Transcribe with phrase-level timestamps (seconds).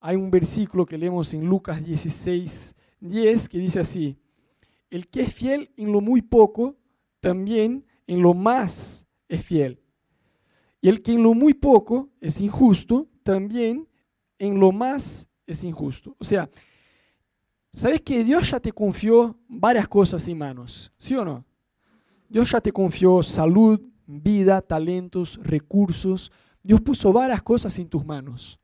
[0.00, 4.16] hay un versículo que leemos en Lucas 16, 10 que dice así,
[4.90, 6.76] el que es fiel en lo muy poco,
[7.20, 9.80] también en lo más es fiel.
[10.80, 13.88] Y el que en lo muy poco es injusto, también
[14.38, 16.16] en lo más es injusto.
[16.18, 16.48] O sea,
[17.72, 20.92] ¿sabes que Dios ya te confió varias cosas en manos?
[20.96, 21.44] ¿Sí o no?
[22.28, 26.30] Dios ya te confió salud, vida, talentos, recursos.
[26.62, 28.60] Dios puso varias cosas en tus manos.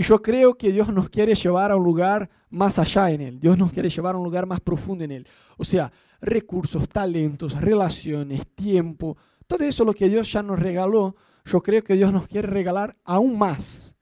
[0.00, 3.38] Y yo creo que Dios nos quiere llevar a un lugar más allá en Él.
[3.38, 5.28] Dios nos quiere llevar a un lugar más profundo en Él.
[5.58, 11.60] O sea, recursos, talentos, relaciones, tiempo, todo eso lo que Dios ya nos regaló, yo
[11.60, 13.94] creo que Dios nos quiere regalar aún más.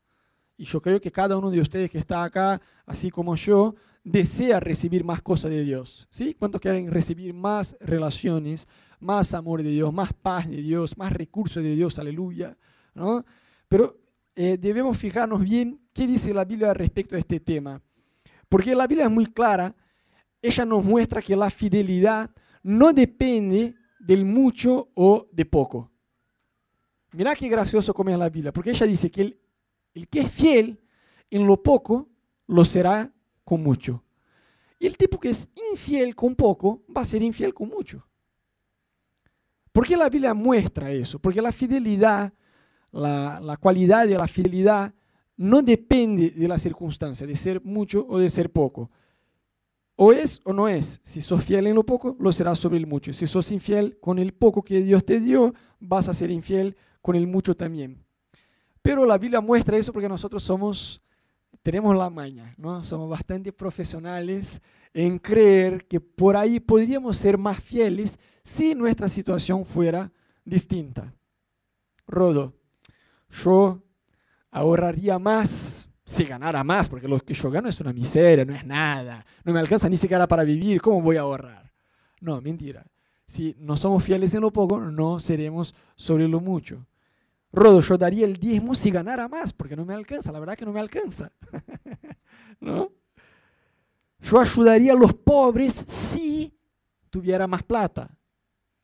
[0.57, 4.61] Y yo creo que cada uno de ustedes que está acá, así como yo, desea
[4.61, 6.07] recibir más cosas de Dios.
[6.13, 6.33] ¿Sí?
[6.33, 8.69] ¿Cuántos quieren recibir más relaciones,
[9.01, 11.99] más amor de Dios, más paz de Dios, más recursos de Dios?
[11.99, 12.57] Aleluya.
[12.95, 13.25] ¿no?
[13.67, 13.99] Pero
[14.41, 17.83] eh, debemos fijarnos bien qué dice la Biblia respecto a este tema.
[18.49, 19.75] Porque la Biblia es muy clara,
[20.41, 22.31] ella nos muestra que la fidelidad
[22.63, 25.91] no depende del mucho o de poco.
[27.11, 29.23] Mirá qué gracioso como es la Biblia, porque ella dice que
[29.93, 30.81] el, que es fiel
[31.31, 32.09] en lo poco,
[32.47, 33.13] lo será
[33.45, 34.05] con mucho.
[34.79, 38.07] Y el tipo que es infiel con poco, va a ser infiel con mucho.
[39.73, 41.19] ¿Por qué la Biblia muestra eso?
[41.19, 42.33] Porque la fidelidad
[42.93, 44.93] la, cualidad de la fidelidad
[45.39, 48.91] no depende de la circunstancia, de ser mucho o de ser poco.
[49.95, 51.01] O es o no es.
[51.05, 53.13] Si sos fiel en lo poco, lo serás sobre el mucho.
[53.13, 57.15] Si sos infiel con el poco que Dios te dio, vas a ser infiel con
[57.15, 58.05] el mucho también.
[58.83, 61.01] Pero la Biblia muestra eso porque nosotros somos,
[61.63, 62.83] tenemos la maña, ¿no?
[62.83, 64.61] Somos bastante profesionales
[64.93, 70.11] en creer que por ahí podríamos ser más fieles si nuestra situación fuera
[70.45, 71.15] distinta.
[72.07, 72.55] Rodo,
[73.31, 73.83] yo
[74.51, 78.65] ahorraría más si ganara más, porque lo que yo gano es una miseria, no es
[78.65, 81.71] nada, no me alcanza ni siquiera para vivir, ¿cómo voy a ahorrar?
[82.21, 82.87] No, mentira.
[83.27, 86.87] Si no somos fieles en lo poco, no seremos sobre lo mucho.
[87.53, 90.65] Rodo, yo daría el diezmo si ganara más, porque no me alcanza, la verdad que
[90.65, 91.31] no me alcanza.
[92.61, 92.91] ¿No?
[94.21, 96.55] Yo ayudaría a los pobres si
[97.11, 98.11] tuviera más plata.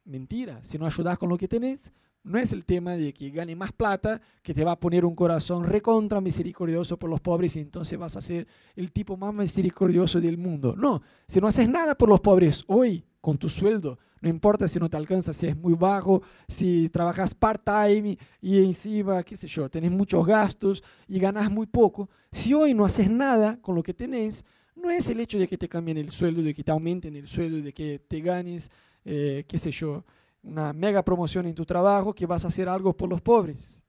[0.05, 1.91] Mentira, si no ayudas con lo que tenés,
[2.25, 5.15] no es el tema de que gane más plata que te va a poner un
[5.15, 10.21] corazón recontra misericordioso por los pobres y entonces vas a ser el tipo más misericordioso
[10.21, 10.75] del mundo.
[10.77, 14.79] No, si no haces nada por los pobres hoy con tu sueldo, no importa si
[14.79, 19.69] no te alcanza, si es muy bajo, si trabajas part-time y, encima, qué sé yo,
[19.69, 23.93] tenés muchos gastos y ganas muy poco, si hoy no haces nada con lo que
[23.93, 24.43] tenés,
[24.77, 27.29] no es el hecho de que te cambien el sueldo, de que te aumenten el
[27.29, 28.71] sueldo, de que te ganes,
[29.05, 30.05] eh, qué sé yo,
[30.45, 33.83] una mega promoción en tu trabajo que vas a hacer algo por los pobres.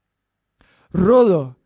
[0.90, 1.56] Rodo,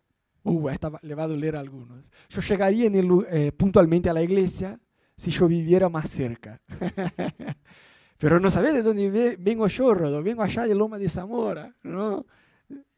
[0.43, 2.11] uh, esta le va a doler a algunos.
[2.29, 2.91] Yo llegaría
[3.31, 4.79] eh, puntualmente a la iglesia
[5.17, 6.61] si yo viviera más cerca.
[8.19, 10.23] Pero no sabes de dónde vengo yo, Rodo.
[10.23, 11.75] Vengo allá de Loma de Zamora.
[11.83, 12.27] ¿no?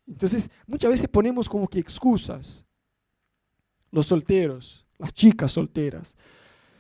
[0.06, 2.64] Entonces, muchas veces ponemos como que excusas.
[3.90, 6.16] Los solteros, las chicas solteras.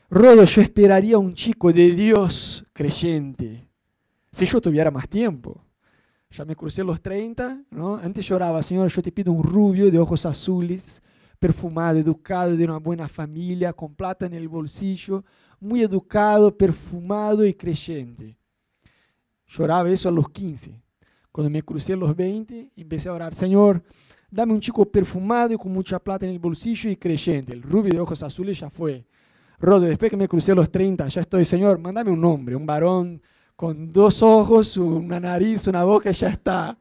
[0.08, 3.71] Rodo, yo esperaría un chico de Dios creyente
[4.32, 5.62] si yo tuviera más tiempo.
[6.30, 7.96] Ya me crucé los 30, ¿no?
[7.96, 11.02] Antes lloraba, Señor, yo te pido un rubio de ojos azules,
[11.38, 15.24] perfumado, educado, de una buena familia, con plata en el bolsillo,
[15.60, 18.38] muy educado, perfumado y creyente.
[19.46, 20.82] Lloraba eso a los 15.
[21.30, 23.82] Cuando me crucé los 20, empecé a orar, Señor,
[24.30, 27.52] dame un chico perfumado y con mucha plata en el bolsillo y creyente.
[27.52, 29.06] El rubio de ojos azules ya fue.
[29.58, 33.20] Rodo, después que me crucé los 30, ya estoy, Señor, mándame un hombre, un varón
[33.62, 36.76] con dos ojos, una nariz, una boca, ya está.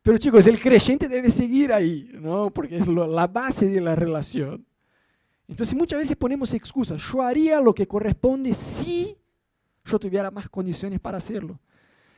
[0.00, 2.48] Pero chicos, el creyente debe seguir ahí, ¿no?
[2.48, 4.66] Porque es la base de la relación.
[5.46, 7.02] Entonces muchas veces ponemos excusas.
[7.12, 9.18] Yo haría lo que corresponde si
[9.84, 11.60] yo tuviera más condiciones para hacerlo.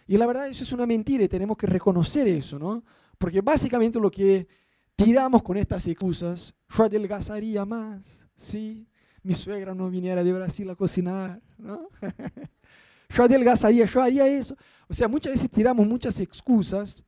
[0.06, 2.84] Y la verdad eso es una mentira y tenemos que reconocer eso, ¿no?
[3.18, 4.46] Porque básicamente lo que
[4.94, 8.86] tiramos con estas excusas, yo adelgazaría más, si
[9.25, 11.88] mi suegra no viniera de Brasil a cocinar, ¿no?
[13.10, 14.56] yo adelgazaría, yo haría eso.
[14.88, 17.04] O sea, muchas veces tiramos muchas excusas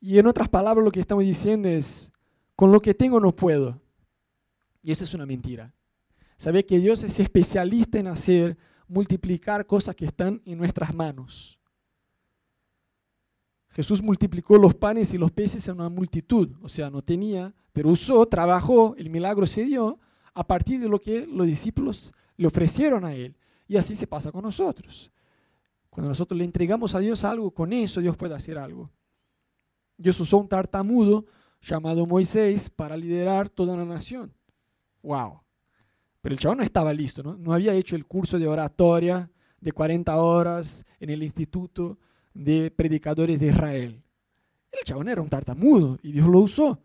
[0.00, 2.12] y en otras palabras lo que estamos diciendo es,
[2.54, 3.80] con lo que tengo no puedo.
[4.82, 5.74] Y eso es una mentira.
[6.36, 8.56] Sabe que Dios es especialista en hacer,
[8.88, 11.58] multiplicar cosas que están en nuestras manos.
[13.70, 17.90] Jesús multiplicó los panes y los peces en una multitud, o sea, no tenía, pero
[17.90, 19.98] usó, trabajó, el milagro se dio
[20.32, 23.36] a partir de lo que los discípulos le ofrecieron a él.
[23.68, 25.10] Y así se pasa con nosotros.
[25.90, 28.90] Cuando nosotros le entregamos a Dios algo, con eso Dios puede hacer algo.
[29.96, 31.24] Dios usó un tartamudo
[31.60, 34.32] llamado Moisés para liderar toda una nación.
[35.02, 35.40] ¡Wow!
[36.20, 37.36] Pero el chabón no estaba listo, ¿no?
[37.36, 39.30] No había hecho el curso de oratoria
[39.60, 41.98] de 40 horas en el Instituto
[42.34, 44.02] de Predicadores de Israel.
[44.70, 46.78] El chabón era un tartamudo y Dios lo usó.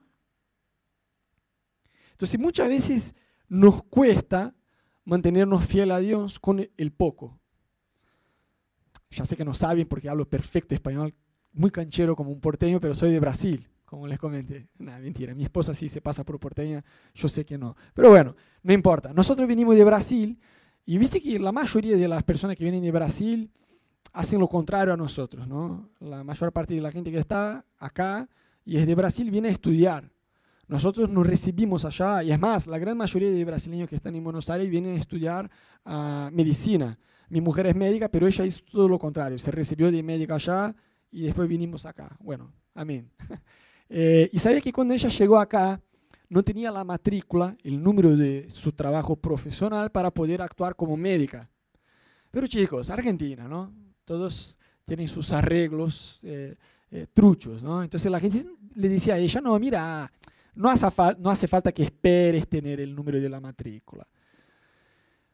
[2.11, 3.15] Entonces muchas veces
[3.49, 4.55] nos cuesta
[5.05, 7.39] mantenernos fiel a Dios con el poco.
[9.11, 11.13] Ya sé que no saben porque hablo perfecto español,
[11.53, 14.69] muy canchero como un porteño, pero soy de Brasil, como les comenté.
[14.77, 16.83] Nada, mentira, mi esposa sí se pasa por porteña,
[17.13, 17.75] yo sé que no.
[17.93, 19.13] Pero bueno, no importa.
[19.13, 20.39] Nosotros venimos de Brasil
[20.85, 23.51] y viste que la mayoría de las personas que vienen de Brasil
[24.13, 25.89] hacen lo contrario a nosotros, ¿no?
[25.99, 28.29] La mayor parte de la gente que está acá
[28.63, 30.09] y es de Brasil viene a estudiar.
[30.71, 34.23] Nosotros nos recibimos allá, y es más, la gran mayoría de brasileños que están en
[34.23, 35.51] Buenos Aires vienen a estudiar
[35.85, 36.97] uh, medicina.
[37.27, 39.37] Mi mujer es médica, pero ella hizo todo lo contrario.
[39.37, 40.73] Se recibió de médica allá
[41.11, 42.15] y después vinimos acá.
[42.21, 43.11] Bueno, amén.
[43.89, 45.77] eh, y sabes que cuando ella llegó acá,
[46.29, 51.49] no tenía la matrícula, el número de su trabajo profesional para poder actuar como médica.
[52.31, 53.73] Pero chicos, Argentina, ¿no?
[54.05, 56.55] Todos tienen sus arreglos eh,
[56.91, 57.83] eh, truchos, ¿no?
[57.83, 60.09] Entonces la gente le decía a ella, no, mira,
[60.53, 60.87] no hace,
[61.19, 64.07] no hace falta que esperes tener el número de la matrícula.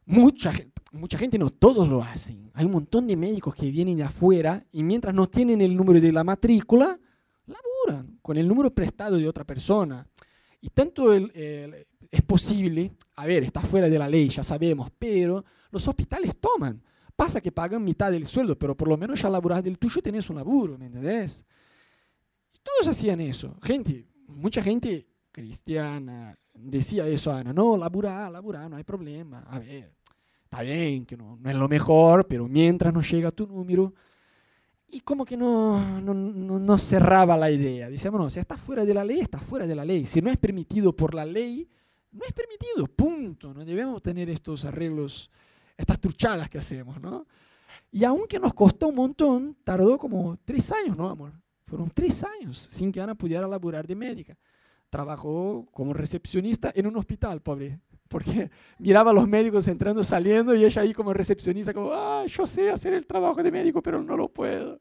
[0.05, 0.53] Mucha,
[0.93, 2.49] mucha gente, no, todos lo hacen.
[2.53, 5.99] Hay un montón de médicos que vienen de afuera y mientras no tienen el número
[5.99, 6.97] de la matrícula,
[7.45, 10.07] laburan con el número prestado de otra persona.
[10.61, 15.87] Y tanto es posible, a ver, está fuera de la ley, ya sabemos, pero los
[15.87, 16.81] hospitales toman.
[17.15, 20.03] Pasa que pagan mitad del sueldo, pero por lo menos ya laburas del tuyo y
[20.03, 21.43] tenés un laburo, ¿me entendés?
[22.53, 23.57] Y todos hacían eso.
[23.61, 24.05] Gente,
[24.37, 29.45] mucha gente cristiana decía eso, Ana, no, labura, labura, no hay problema.
[29.49, 29.93] A ver,
[30.43, 33.93] está bien que no, no es lo mejor, pero mientras no llega tu número,
[34.89, 37.89] y como que no, no, no, cerraba la idea.
[37.89, 40.05] Decíamos, no, si está fuera de la ley, está fuera de la ley.
[40.05, 41.67] Si no es permitido por la ley,
[42.13, 43.53] no es permitido, punto.
[43.53, 45.29] No debemos tener estos arreglos,
[45.75, 47.27] estas truchadas que hacemos, ¿no?
[47.91, 51.33] Y aunque nos costó un montón, tardó como tres años, ¿no, amor?
[51.67, 54.37] Fueron tres años sin que Ana pudiera laburar de médica.
[54.89, 58.49] Trabajó como recepcionista en un hospital, pobre, porque
[58.79, 62.69] miraba a los médicos entrando, saliendo y ella ahí como recepcionista, como, ah, yo sé
[62.69, 64.79] hacer el trabajo de médico, pero no lo puedo.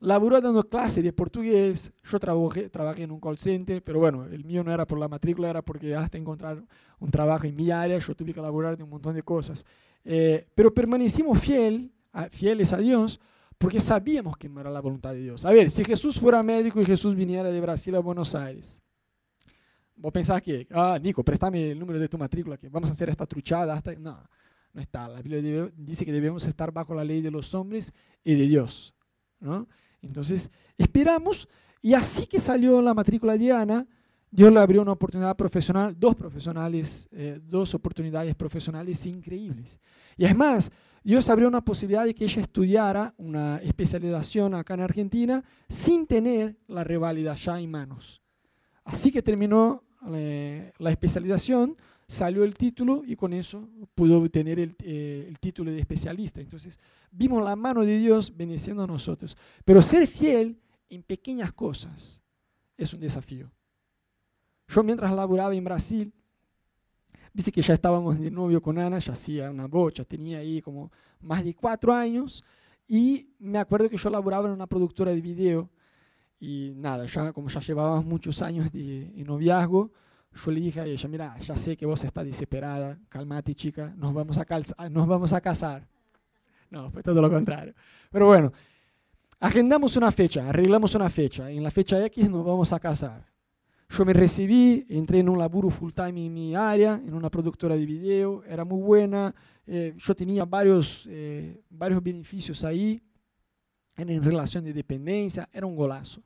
[0.00, 4.44] Laburó dando clases de portugués, yo trabajé, trabajé en un call center, pero bueno, el
[4.44, 6.60] mío no era por la matrícula, era porque hasta encontrar
[6.98, 9.64] un trabajo en mi área, yo tuve que laburar de un montón de cosas.
[10.04, 11.92] Eh, pero permanecimos fiel,
[12.32, 13.20] fieles a Dios,
[13.58, 15.44] porque sabíamos que no era la voluntad de Dios.
[15.44, 18.80] A ver, si Jesús fuera médico y Jesús viniera de Brasil a Buenos Aires,
[19.96, 23.08] vos pensás que, ah, Nico, préstame el número de tu matrícula, que vamos a hacer
[23.08, 23.74] esta truchada.
[23.74, 23.94] Hasta...
[23.94, 24.18] No,
[24.72, 25.08] no está.
[25.08, 27.92] La Biblia dice que debemos estar bajo la ley de los hombres
[28.22, 28.94] y de Dios.
[29.40, 29.68] ¿no?
[30.02, 31.48] Entonces, esperamos,
[31.80, 33.86] y así que salió la matrícula de Ana,
[34.30, 39.78] Dios le abrió una oportunidad profesional, dos profesionales, eh, dos oportunidades profesionales increíbles.
[40.16, 40.72] Y es más,
[41.04, 46.56] Dios abrió una posibilidad de que ella estudiara una especialización acá en Argentina sin tener
[46.66, 48.22] la reválida ya en manos.
[48.84, 49.84] Así que terminó
[50.14, 51.76] eh, la especialización,
[52.08, 56.40] salió el título y con eso pudo obtener eh, el, título de especialista.
[56.40, 56.80] Entonces
[57.10, 59.36] vimos la mano de Dios bendiciendo a nosotros.
[59.62, 60.58] Pero ser fiel
[60.88, 62.22] en pequeñas cosas
[62.78, 63.50] es un desafío.
[64.68, 66.14] Yo mientras laboraba en Brasil,
[67.34, 70.90] dice que ya estábamos de novio con Ana, ya hacía una bocha, tenía ahí como
[71.20, 72.44] más de cuatro años
[72.86, 75.68] y me acuerdo que yo laboraba en una productora de video
[76.38, 79.90] y nada, ya como ya llevábamos muchos años de, noviazgo,
[80.32, 84.14] yo le dije a ella, mira, ya sé que vos estás desesperada, calmate chica, nos
[84.14, 85.88] vamos a, nos vamos a casar.
[86.70, 87.74] No, fue todo lo contrario.
[88.10, 88.52] Pero bueno,
[89.40, 91.50] agendamos una fecha, arreglamos una fecha.
[91.50, 93.33] En la fecha X nos vamos a casar.
[93.96, 97.76] Yo me recibí, entré en un laburo full time en mi área, en una productora
[97.76, 99.32] de video, era muy buena.
[99.68, 103.00] Eh, yo tenía varios, eh, varios beneficios ahí
[103.96, 106.24] en relación de dependencia, era un golazo.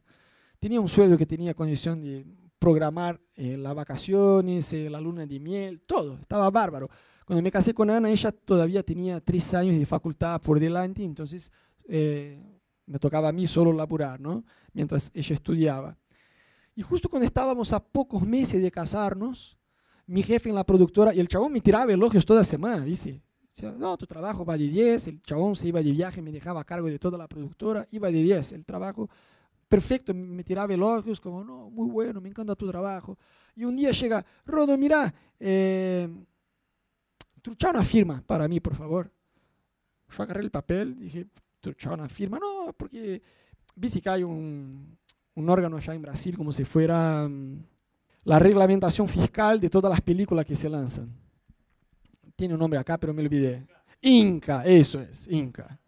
[0.58, 2.24] Tenía un sueldo que tenía condición de
[2.58, 6.88] programar eh, las vacaciones, eh, la luna de miel, todo, estaba bárbaro.
[7.26, 11.52] Cuando me casé con Ana, ella todavía tenía tres años de facultad por delante, entonces
[11.86, 12.42] eh,
[12.86, 14.42] me tocaba a mí solo laburar, ¿no?
[14.72, 15.98] Mientras ella estudiaba.
[16.78, 19.58] Y justo cuando estábamos a pocos meses de casarnos,
[20.06, 23.20] mi jefe en la productora, y el chabón me tiraba elogios toda semana, ¿viste?
[23.76, 26.64] no, tu trabajo va de 10, el chabón se iba de viaje, me dejaba a
[26.64, 29.10] cargo de toda la productora, iba de 10, el trabajo
[29.68, 33.18] perfecto, me tiraba elogios como, no, muy bueno, me encanta tu trabajo.
[33.56, 36.08] Y un día llega, Rodo, mira, eh,
[37.42, 39.10] trucha una firma para mí, por favor.
[40.10, 41.26] Yo agarré el papel, dije,
[41.58, 43.20] trucha una firma, no, porque
[43.74, 44.97] viste que hay un,
[45.38, 47.62] un órgano allá en Brasil como si fuera mm,
[48.24, 51.12] la reglamentación fiscal de todas las películas que se lanzan.
[52.36, 53.66] Tiene un nombre acá, pero me olvidé.
[54.00, 55.78] Inca, eso es, Inca.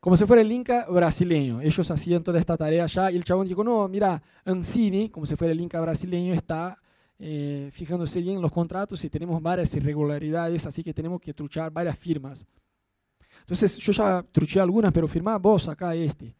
[0.00, 1.60] Como si fuera el Inca brasileño.
[1.60, 5.36] Ellos hacían toda esta tarea allá y el chabón dijo, no, mira, Ancini, como si
[5.36, 6.78] fuera el Inca brasileño, está
[7.18, 11.70] eh, fijándose bien en los contratos y tenemos varias irregularidades, así que tenemos que truchar
[11.72, 12.46] varias firmas.
[13.40, 16.34] Entonces yo ya truché algunas, pero firmá vos acá este.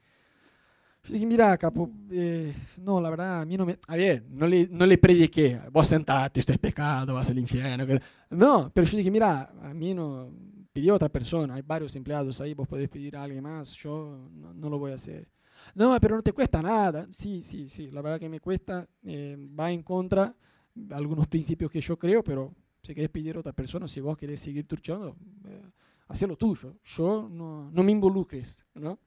[1.04, 3.78] Yo dije, mira, capo, eh, no, la verdad, a mí no me...
[3.86, 7.86] A ver, no le, no le prediqué, vos sentate, esto es pecado, vas al infierno.
[8.30, 10.30] No, pero yo dije, mira, a mí no...
[10.72, 14.68] Pidió otra persona, hay varios empleados ahí, vos podés pedir a alguien más, yo no,
[14.68, 15.26] lo voy a hacer.
[15.74, 17.08] No, pero no te cuesta nada.
[17.10, 20.36] Sí, sí, sí, la verdad que me cuesta, eh, va en contra
[20.74, 24.16] de algunos principios que yo creo, pero si querés pedir a otra persona, si vos
[24.16, 25.62] querés seguir turchando, eh,
[26.06, 26.76] haz lo tuyo.
[26.84, 29.00] Yo no, no me involucres, ¿no?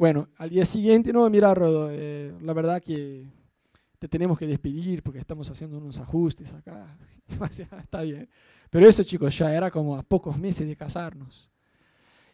[0.00, 3.26] Bueno, al día siguiente, no, mira, Rodo, eh, la verdad que
[3.98, 6.96] te tenemos que despedir porque estamos haciendo unos ajustes acá.
[7.82, 8.26] Está bien.
[8.70, 11.50] Pero eso, chicos, ya era como a pocos meses de casarnos.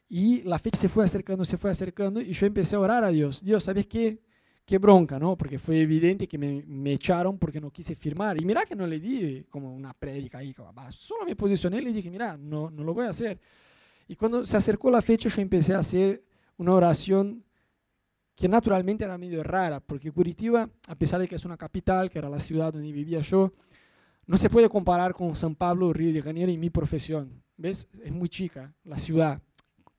[0.08, 3.08] Y la fecha se fue acercando, se fue acercando y yo empecé a orar a
[3.08, 3.44] Dios.
[3.44, 4.23] Dios, ¿sabes qué?
[4.64, 5.37] Qué bronca, ¿no?
[5.37, 8.40] Porque fue evidente que me, me echaron porque no quise firmar.
[8.40, 11.80] Y mira que no le di como una prédica ahí, como, solo me posicioné y
[11.80, 13.40] le dije, mira, no, no lo voy a hacer.
[14.06, 16.23] Y cuando se acercó la fecha, yo empecé a hacer
[16.58, 17.42] una oración
[18.37, 22.19] que naturalmente era medio rara, porque Curitiba, a pesar de que es una capital, que
[22.19, 23.52] era la ciudad donde vivía yo,
[24.26, 27.43] no se puede comparar con San Pablo, Río de Janeiro y mi profesión.
[27.57, 27.88] ¿Ves?
[28.05, 29.40] Es muy chica la ciudad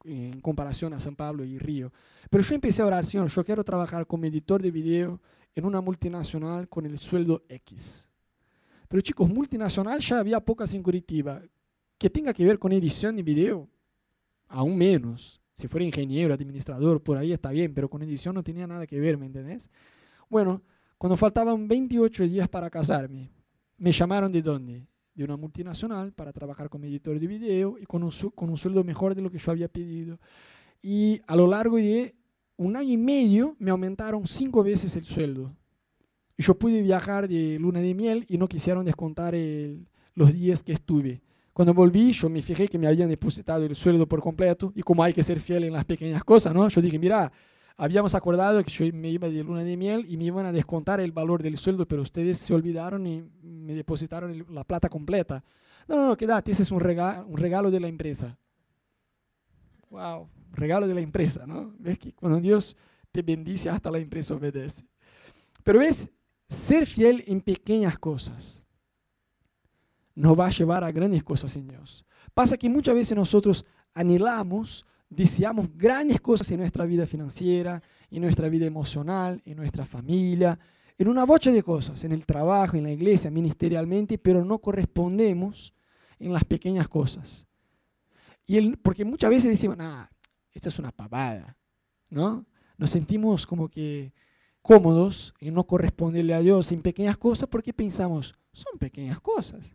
[0.04, 1.92] en comparación a San Pablo y Río.
[2.30, 5.20] Pero yo empecé a orar, Señor, yo quiero trabajar como editor de video
[5.56, 8.08] en una multinacional con el sueldo X.
[8.88, 11.42] Pero chicos, multinacional ya había pocas en Curitiba.
[11.98, 13.68] Que tenga que ver con edición de video,
[14.48, 15.42] aún menos.
[15.58, 19.00] Si fuera ingeniero, administrador, por ahí está bien, pero con edición no tenía nada que
[19.00, 19.72] ver, ¿me entendés?
[20.30, 20.62] Bueno,
[21.00, 23.32] cuando faltaban 28 días para casarme,
[23.80, 24.88] me llamaron de dónde?
[25.16, 29.24] De una multinacional para trabajar como editor de video y con un, sueldo mejor de
[29.24, 30.20] lo que yo había pedido.
[30.80, 32.14] Y a lo largo de
[32.58, 35.52] un año y medio me aumentaron cinco veces el sueldo.
[36.38, 39.34] Y yo pude viajar de luna de miel y no quisieron descontar
[40.14, 41.24] los días que estuve.
[41.58, 45.04] Cuando volví, yo me fijé que me habían depositado el sueldo por completo y como
[45.04, 46.70] hay que ser fiel en las pequeñas cosas, ¿no?
[46.70, 47.32] Yo dije, mira,
[47.76, 51.00] habíamos acordado que yo me iba de luna de miel y me iban a descontar
[51.00, 55.44] el valor del sueldo, pero ustedes se olvidaron y me depositaron la plata completa.
[55.88, 58.38] No, no, no, quédate, ese es un regalo, un regalo de la empresa.
[59.90, 61.74] Wow, regalo de la empresa, ¿no?
[61.80, 62.78] Ves que cuando Dios
[63.12, 64.86] te bendice, hasta la empresa obedece.
[65.64, 66.08] Pero es
[66.48, 68.62] ser fiel en pequeñas cosas
[70.18, 72.04] nos va a llevar a grandes cosas en Dios.
[72.34, 78.50] Pasa que muchas veces nosotros anhelamos, deseamos grandes cosas en nuestra vida financiera, en nuestra
[78.50, 80.58] vida emocional, en nuestra familia,
[80.98, 85.72] en una bocha de cosas, en el trabajo, en la iglesia, ministerialmente, pero no correspondemos
[86.18, 87.46] en las pequeñas cosas.
[88.48, 90.10] Y porque muchas veces decimos, ah,
[90.52, 91.56] esta es una pavada,
[92.10, 92.44] ¿no?
[92.76, 94.14] Nos sentimos como que
[94.64, 99.72] cómodos en no corresponderle a Dios en pequeñas cosas porque pensamos, son pequeñas cosas.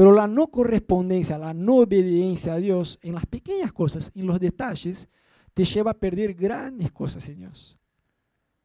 [0.00, 4.40] Pero la no correspondencia, la no obediencia a Dios en las pequeñas cosas, en los
[4.40, 5.06] detalles,
[5.52, 7.76] te lleva a perder grandes cosas en Dios.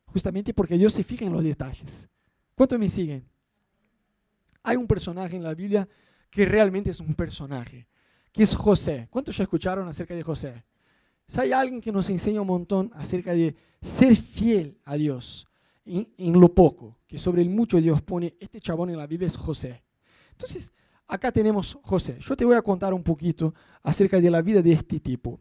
[0.06, 2.08] Justamente porque Dios se fija en los detalles.
[2.56, 3.27] ¿Cuántos me siguen?
[4.63, 5.86] Hay un personaje en la Biblia
[6.30, 7.86] que realmente es un personaje,
[8.32, 9.10] que es José.
[9.10, 10.63] ¿Cuántos ya escucharon acerca de José?
[11.27, 15.46] Si hay alguien que nos enseña un montón acerca de ser fiel a Dios
[15.84, 19.27] en, en lo poco, que sobre el mucho Dios pone, este chabón en la Biblia
[19.27, 19.84] es José.
[20.32, 20.72] Entonces,
[21.08, 22.18] Acá tenemos José.
[22.20, 25.40] Yo te voy a contar un poquito acerca de la vida de este tipo.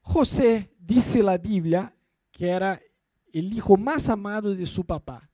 [0.00, 1.94] José dice la Biblia
[2.30, 2.80] que era
[3.32, 5.30] el hijo más amado de su papá.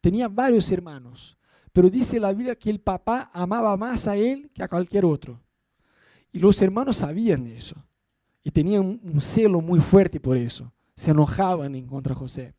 [0.00, 1.36] Tenía varios hermanos,
[1.72, 5.42] pero dice la Biblia que el papá amaba más a él que a cualquier otro.
[6.32, 7.76] Y los hermanos sabían eso
[8.42, 10.72] y tenían un celo muy fuerte por eso.
[10.94, 12.54] Se enojaban en contra de José.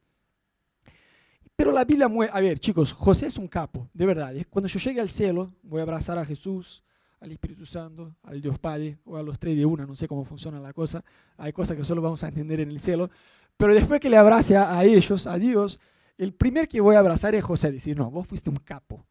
[1.58, 4.32] Pero la Biblia a ver chicos, José es un capo, de verdad.
[4.48, 6.84] Cuando yo llegue al cielo, voy a abrazar a Jesús,
[7.20, 10.24] al Espíritu Santo, al Dios Padre, o a los tres de una, no sé cómo
[10.24, 11.04] funciona la cosa.
[11.36, 13.10] Hay cosas que solo vamos a entender en el cielo.
[13.58, 15.80] Pero después que le abrace a, ellos, a Dios,
[16.20, 19.08] el primer que voy a abrazar es José, decir, no, vos fuiste un capo.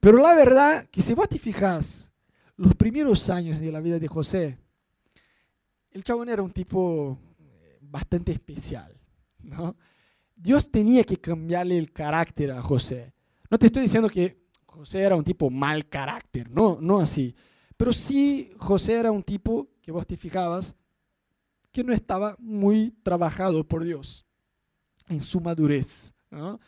[0.00, 2.10] Pero la verdad, que si vos te fijas,
[2.56, 4.56] los primeros años de la vida de José,
[5.90, 8.98] el chabón era un tipo eh, bastante especial,
[9.42, 9.76] ¿no?
[10.36, 13.12] Dios tenía que cambiarle el carácter a José.
[13.50, 17.34] No te estoy diciendo que José era un tipo mal carácter, no, no así.
[17.76, 20.74] Pero sí José era un tipo que vos te fijabas
[21.72, 24.26] que no estaba muy trabajado por Dios
[25.08, 26.60] en su madurez, ¿no?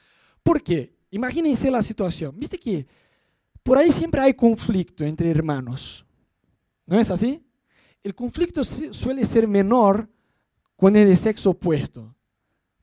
[0.43, 0.97] ¿Por qué?
[1.11, 2.39] Imagínense la situación.
[2.39, 2.87] Viste que
[3.63, 6.07] por ahí siempre hay conflicto entre hermanos.
[6.87, 7.45] ¿No es así?
[8.03, 10.09] El conflicto suele ser menor
[10.77, 12.15] cuando es de sexo opuesto.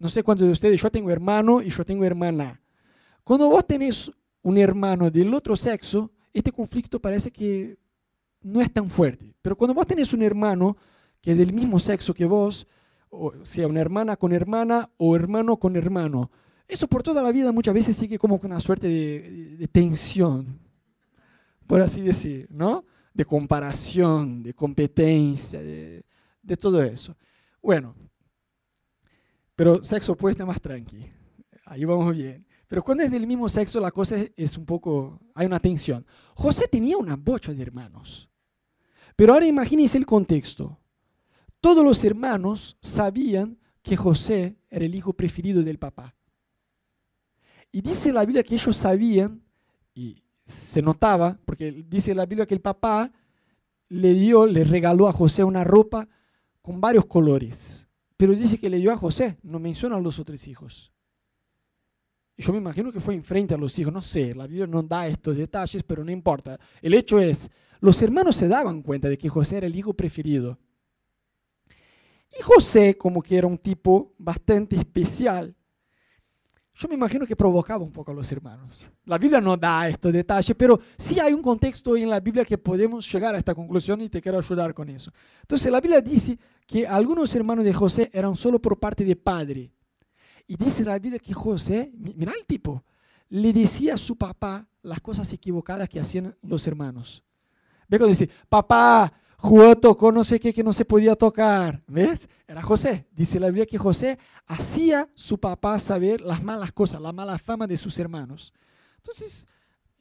[0.06, 2.62] No sé cuántos de ustedes, yo tengo hermano y yo tengo hermana.
[3.24, 4.12] Cuando vos tenés
[4.44, 7.76] un hermano del otro sexo, este conflicto parece que
[8.44, 9.34] no es tan fuerte.
[9.42, 10.78] Pero cuando vos tenés un hermano
[11.20, 12.68] que es del mismo sexo que vos,
[13.10, 16.30] o sea, una hermana con hermana o hermano con hermano,
[16.68, 20.60] eso por toda la vida muchas veces sigue como una suerte de, tensión,
[21.66, 22.86] por así decir, ¿no?
[23.12, 27.16] De comparación, de competencia, de todo eso.
[27.60, 27.96] Bueno,
[29.56, 31.06] pero sexo opuesto es más tranqui.
[31.66, 32.46] Ahí vamos bien.
[32.68, 36.06] Pero cuando es del mismo sexo, la cosa es un poco, hay una tensión.
[36.34, 38.30] José tenía una bocha de hermanos.
[39.16, 40.78] Pero ahora imagínense el contexto.
[41.62, 46.16] Todos los hermanos sabían que José era el hijo preferido del papá.
[47.72, 49.42] Y dice la Biblia que ellos sabían,
[49.94, 53.12] y se notaba, porque dice la Biblia que el papá
[53.90, 56.08] le dio, le regaló a José una ropa
[56.62, 57.85] con varios colores.
[58.18, 60.92] Pero dice que le dio a José, no menciona a los otros hijos.
[62.38, 65.08] Yo me imagino que fue enfrente a los hijos, no sé, la Biblia no da
[65.08, 66.60] estos detalles, pero no importa.
[66.82, 70.58] El hecho es, los hermanos se daban cuenta de que José era el hijo preferido.
[72.38, 75.56] Y José, como que era un tipo bastante especial,
[76.76, 78.90] yo me imagino que provocaba un poco a los hermanos.
[79.06, 82.58] La Biblia no da estos detalles, pero sí hay un contexto en la Biblia que
[82.58, 85.12] podemos llegar a esta conclusión y te quiero ayudar con eso.
[85.42, 89.72] Entonces la Biblia dice que algunos hermanos de José eran solo por parte de padre.
[90.48, 92.84] Y dice la Biblia que José, mira el tipo,
[93.30, 97.24] le decía a su papá las cosas equivocadas que hacían los hermanos.
[97.88, 101.82] Ve cuando dice, papá, jugó, tocó no sé qué que no se podía tocar.
[101.88, 102.30] ¿Ves?
[102.48, 103.06] Era José.
[103.12, 107.68] Dice la Biblia que José hacía su papá saber las malas cosas, la mala fama
[107.68, 108.54] de sus hermanos.
[108.98, 109.48] Entonces,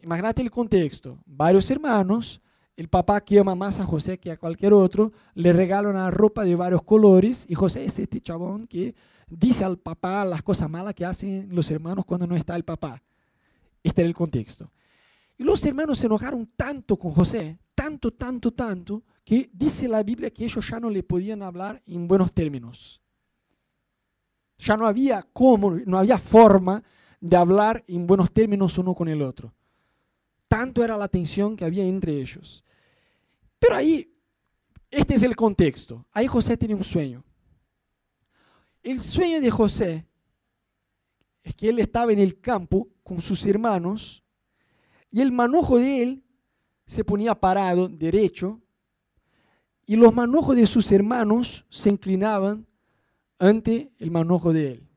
[0.03, 1.19] imagínate el contexto.
[1.27, 2.41] Varios hermanos,
[2.77, 6.45] el papá que ama más a José que a cualquier otro, le regala una ropa
[6.45, 8.95] de varios colores y José es este chabón que
[9.29, 13.03] dice al papá las cosas malas que hacen los hermanos cuando no está el papá.
[13.83, 14.71] Este era el contexto.
[15.37, 20.31] Y los hermanos se enojaron tanto con José, tanto, tanto, tanto, que dice la Biblia
[20.31, 23.01] que ellos ya no le podían hablar en buenos términos.
[24.59, 26.83] Ya no había cómo, no había forma
[27.21, 29.53] de hablar en buenos términos uno con el otro.
[30.47, 32.63] Tanto era la tensión que había entre ellos.
[33.59, 34.15] Pero ahí,
[34.91, 36.07] este es el contexto.
[36.13, 37.25] Ahí José tiene un sueño.
[38.83, 40.07] El sueño de José
[41.43, 44.23] es que él estaba en el campo con sus hermanos
[45.11, 46.25] y el manojo de él
[46.87, 48.61] se ponía parado, derecho,
[49.87, 52.67] y los manojos de sus hermanos se inclinaban
[53.39, 54.89] ante el manojo de él.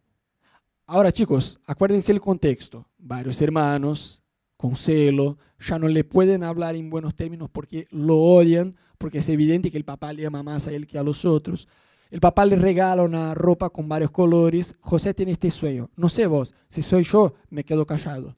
[0.86, 2.86] Ahora chicos, acuérdense el contexto.
[2.98, 4.22] Varios hermanos
[4.56, 9.30] con celo, ya no le pueden hablar en buenos términos porque lo odian, porque es
[9.30, 11.68] evidente que el papá le ama más a él que a los otros.
[12.10, 14.76] El papá le regala una ropa con varios colores.
[14.80, 15.90] José tiene este sueño.
[15.96, 18.36] No sé vos, si soy yo, me quedo callado,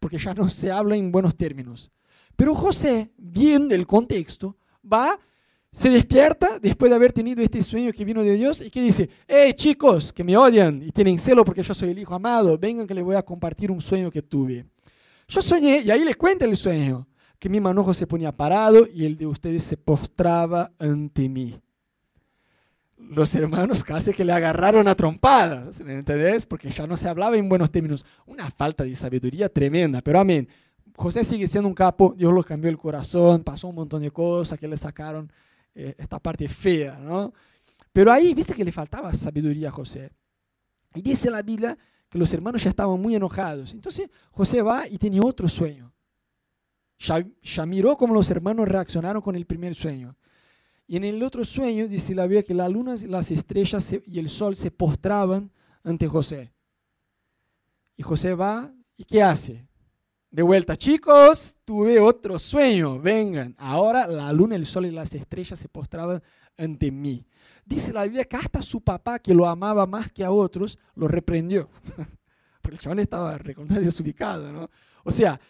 [0.00, 1.90] porque ya no se habla en buenos términos.
[2.36, 4.56] Pero José, viendo el contexto,
[4.90, 5.18] va,
[5.74, 9.10] se despierta después de haber tenido este sueño que vino de Dios y que dice,
[9.26, 12.86] hey chicos que me odian y tienen celo porque yo soy el hijo amado, vengan
[12.86, 14.64] que les voy a compartir un sueño que tuve.
[15.26, 17.08] Yo soñé, y ahí les cuenta el sueño,
[17.40, 21.58] que mi manojo se ponía parado y el de ustedes se postraba ante mí
[23.10, 26.46] los hermanos casi que le agarraron a trompadas, ¿me entendés?
[26.46, 28.04] Porque ya no se hablaba en buenos términos.
[28.26, 30.48] Una falta de sabiduría tremenda, pero amén.
[30.96, 34.58] José sigue siendo un capo, Dios lo cambió el corazón, pasó un montón de cosas
[34.58, 35.30] que le sacaron
[35.74, 37.32] eh, esta parte fea, ¿no?
[37.92, 40.10] Pero ahí, viste que le faltaba sabiduría a José.
[40.94, 41.76] Y dice la Biblia
[42.08, 43.72] que los hermanos ya estaban muy enojados.
[43.72, 45.92] Entonces José va y tiene otro sueño.
[46.98, 50.16] Ya, ya miró cómo los hermanos reaccionaron con el primer sueño.
[50.86, 54.28] Y en el otro sueño dice la Biblia que la luna, las estrellas y el
[54.28, 55.50] sol se postraban
[55.82, 56.52] ante José.
[57.96, 59.66] Y José va y ¿qué hace?
[60.34, 63.54] De vuelta, chicos, tuve otro sueño, vengan.
[63.56, 66.20] Ahora la luna, el sol y las estrellas se postraban
[66.58, 67.24] ante mí.
[67.64, 71.06] Dice la Biblia que hasta su papá, que lo amaba más que a otros, lo
[71.06, 71.70] reprendió.
[72.60, 74.68] Porque el chaval estaba desubicado, ¿no?
[75.04, 75.40] O sea,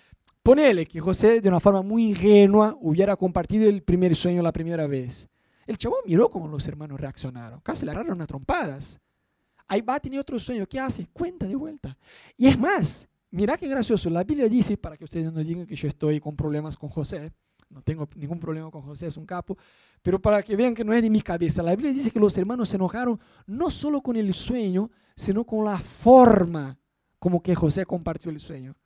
[0.43, 4.87] Ponele que José, de una forma muy ingenua, hubiera compartido el primer sueño la primera
[4.87, 5.31] vez.
[5.67, 7.61] El chabón miró cómo los hermanos reaccionaron.
[7.61, 8.99] Casi le agarraron a trompadas.
[9.67, 10.67] Ahí va, tiene otro sueño.
[10.67, 11.07] ¿Qué hace?
[11.11, 11.97] Cuenta de vuelta.
[12.37, 14.09] Y es más, mira qué gracioso.
[14.11, 17.33] La Biblia dice, para que ustedes no digan que yo estoy con problemas con José,
[17.69, 19.59] no tengo ningún problema con José, es un capo,
[20.01, 22.37] pero para que vean que no es de mi cabeza, la Biblia dice que los
[22.39, 26.79] hermanos se enojaron no solo con el sueño, sino con la forma
[27.19, 28.77] como que José compartió el sueño.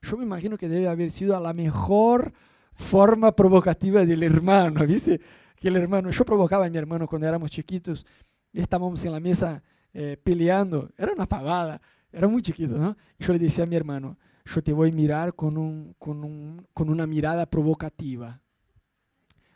[0.00, 2.32] Yo me imagino que debe haber sido a la mejor
[2.72, 5.20] forma provocativa del hermano, ¿viste?
[5.56, 8.06] Que el hermano, yo provocaba a mi hermano cuando éramos chiquitos,
[8.52, 9.62] estábamos en la mesa
[9.92, 11.80] eh, peleando, era una pavada,
[12.16, 12.96] era muy chiquito, ¿no?
[13.18, 16.66] Yo le decía a mi hermano, yo te voy a mirar con, un, con, un,
[16.72, 18.40] con una mirada provocativa.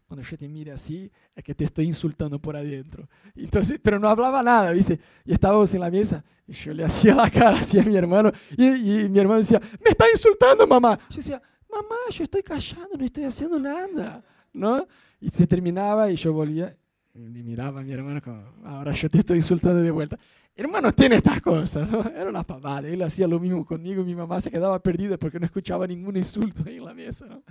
[0.07, 3.09] Cuando yo te mire así, es que te estoy insultando por adentro.
[3.35, 5.01] Entonces, pero no hablaba nada, ¿viste?
[5.25, 8.31] Y estábamos en la mesa, y yo le hacía la cara así a mi hermano,
[8.59, 10.99] y, y mi hermano decía, me está insultando, mamá.
[11.09, 14.87] Yo decía, mamá, yo estoy callando, no estoy haciendo nada, ¿no?
[15.19, 16.77] Y se terminaba y yo volvía
[17.15, 20.19] y miraba a mi hermano como, ahora yo te estoy insultando de vuelta.
[20.55, 22.03] Hermano tiene estas cosas, ¿no?
[22.11, 22.89] Era una pavada.
[22.89, 24.05] Él hacía lo mismo conmigo.
[24.05, 27.43] Mi mamá se quedaba perdida porque no escuchaba ningún insulto ahí en la mesa, ¿no?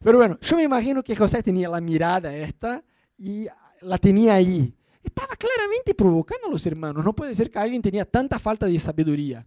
[0.00, 2.82] Pero bueno, yo me imagino que José tenía la mirada esta
[3.16, 3.46] y
[3.80, 4.74] la tenía ahí.
[5.02, 7.04] Estaba claramente provocando a los hermanos.
[7.04, 9.46] No puede ser que alguien tenía tanta falta de sabiduría.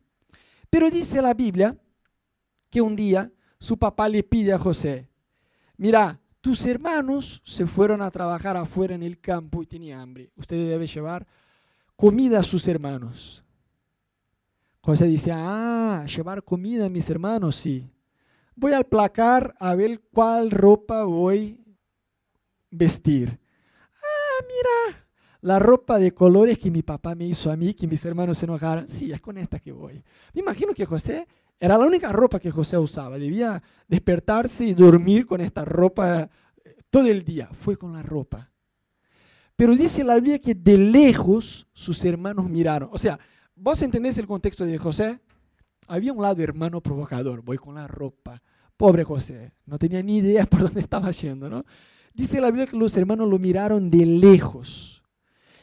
[0.69, 1.77] Pero dice la Biblia
[2.69, 5.09] que un día su papá le pide a José,
[5.77, 10.29] mira, tus hermanos se fueron a trabajar afuera en el campo y tenían hambre.
[10.35, 11.25] Usted debe llevar
[11.95, 13.43] comida a sus hermanos.
[14.79, 17.89] José dice, ah, llevar comida a mis hermanos, sí.
[18.55, 21.65] Voy al placar a ver cuál ropa voy
[22.69, 23.39] vestir.
[23.95, 25.07] Ah, mira,
[25.41, 28.45] la ropa de colores que mi papá me hizo a mí, que mis hermanos se
[28.45, 28.87] enojaron.
[28.87, 29.95] Sí, es con esta que voy.
[30.31, 31.27] Me imagino que José
[31.59, 33.17] era la única ropa que José usaba.
[33.17, 36.29] Debía despertarse y dormir con esta ropa
[36.63, 37.49] eh, todo el día.
[37.51, 38.51] Fue con la ropa.
[39.55, 42.89] Pero dice la Biblia que de lejos sus hermanos miraron.
[42.91, 43.17] O sea,
[43.55, 45.19] ¿vos entendés el contexto de José?
[45.87, 47.41] Había un lado hermano provocador.
[47.41, 48.41] Voy con la ropa.
[48.75, 49.53] Pobre José.
[49.65, 51.63] No tenía ni idea por dónde estaba yendo, ¿no?
[52.13, 55.03] Dice la Biblia que los hermanos lo miraron de lejos.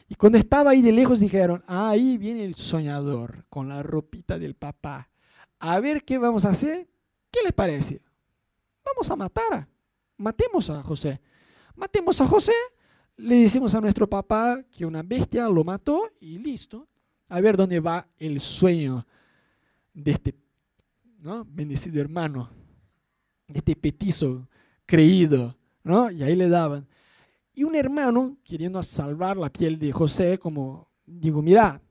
[0.07, 4.37] Y cuando estaba ahí de lejos dijeron, ah, ahí viene el soñador con la ropita
[4.37, 5.12] del papá
[5.63, 6.85] a ver qué vamos a hacer.
[7.31, 8.01] ¿Qué les parece?
[8.85, 9.65] Vamos a matar.
[10.17, 11.21] Matemos a José.
[11.73, 12.53] Matemos a José,
[13.15, 16.85] le decimos a nuestro papá que una bestia lo mató y listo.
[17.29, 19.07] A ver dónde va el sueño
[19.93, 20.35] de este
[21.19, 21.45] ¿no?
[21.45, 22.49] bendecido hermano,
[23.47, 24.47] de este petizo
[24.85, 25.57] creído.
[25.83, 26.11] ¿no?
[26.11, 26.85] Y ahí le daban.
[27.53, 31.81] Y un hermano, queriendo salvar la piel de José, como digo, mira,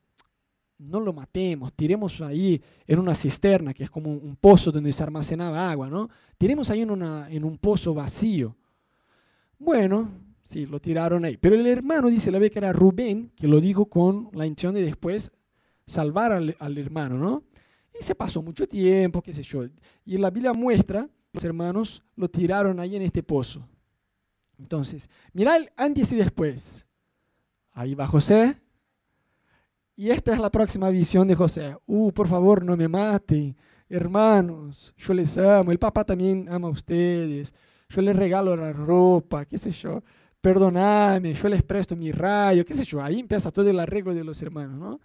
[0.88, 5.02] no lo matemos, tiremos ahí en una cisterna, que es como un pozo donde se
[5.02, 6.08] almacenaba agua, ¿no?
[6.38, 8.56] Tiremos ahí en, en un pozo vacío.
[9.58, 10.10] Bueno,
[10.42, 11.36] sí, lo tiraron ahí.
[11.36, 14.74] Pero el hermano dice la vez que era Rubén, que lo dijo con la intención
[14.74, 15.30] de después
[15.86, 17.44] salvar al, al hermano, ¿no?
[17.98, 19.64] Y se pasó mucho tiempo, qué sé yo.
[20.04, 23.66] Y la Biblia muestra, los hermanos lo tiraron ahí en este pozo.
[24.58, 26.86] Entonces, mira el antes y después.
[27.72, 28.61] Ahí va José,
[30.02, 31.76] y esta es la próxima visión de José.
[31.86, 33.56] Uh, por favor, no me maten.
[33.88, 35.70] Hermanos, yo les amo.
[35.70, 37.54] El papá también ama a ustedes.
[37.88, 40.02] Yo les regalo la ropa, qué sé yo.
[40.40, 43.00] Perdonadme, yo les presto mi rayo, qué sé yo.
[43.00, 45.00] Ahí empieza todo el arreglo de los hermanos, ¿no?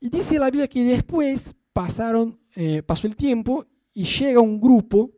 [0.00, 5.10] Y dice la Biblia que después pasaron, eh, pasó el tiempo y llega un grupo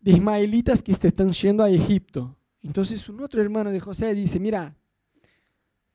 [0.00, 2.38] de ismaelitas que se están yendo a Egipto.
[2.62, 4.77] Entonces un otro hermano de José dice, mira,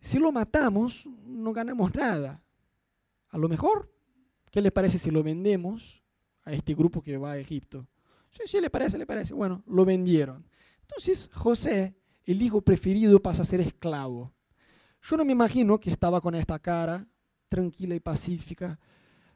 [0.03, 2.43] si lo matamos, no ganamos nada.
[3.29, 3.89] A lo mejor,
[4.51, 6.03] ¿qué le parece si lo vendemos
[6.43, 7.87] a este grupo que va a Egipto?
[8.29, 9.33] Sí, sí, le parece, le parece.
[9.33, 10.45] Bueno, lo vendieron.
[10.81, 14.33] Entonces José, el hijo preferido, pasa a ser esclavo.
[15.03, 17.07] Yo no me imagino que estaba con esta cara
[17.47, 18.77] tranquila y pacífica,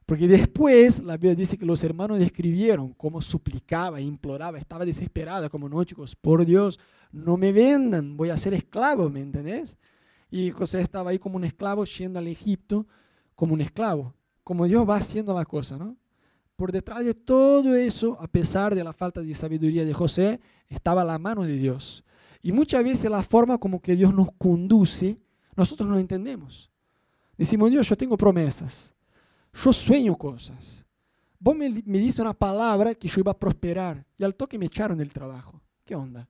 [0.05, 5.69] porque después la Biblia dice que los hermanos describieron cómo suplicaba, imploraba, estaba desesperada, como
[5.69, 6.77] no, chicos, por Dios,
[7.11, 9.77] no me vendan, voy a ser esclavo, ¿me entendés?
[10.29, 12.85] Y José estaba ahí como un esclavo yendo al Egipto
[13.35, 15.95] como un esclavo, como Dios va haciendo la cosa, ¿no?
[16.55, 21.03] Por detrás de todo eso, a pesar de la falta de sabiduría de José, estaba
[21.03, 22.03] la mano de Dios.
[22.41, 25.19] Y muchas veces la forma como que Dios nos conduce,
[25.55, 26.71] nosotros no entendemos.
[27.37, 28.91] Decimos, Dios, yo tengo promesas,
[29.53, 30.83] yo sueño cosas.
[31.39, 34.65] Vos me, me diste una palabra que yo iba a prosperar y al toque me
[34.65, 35.61] echaron del trabajo.
[35.85, 36.27] ¿Qué onda?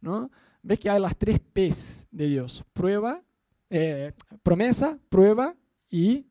[0.00, 0.30] ¿No?
[0.62, 2.64] Ves que hay las tres P's de Dios.
[2.72, 3.20] Prueba,
[3.70, 5.54] eh, promesa, prueba
[5.88, 6.26] y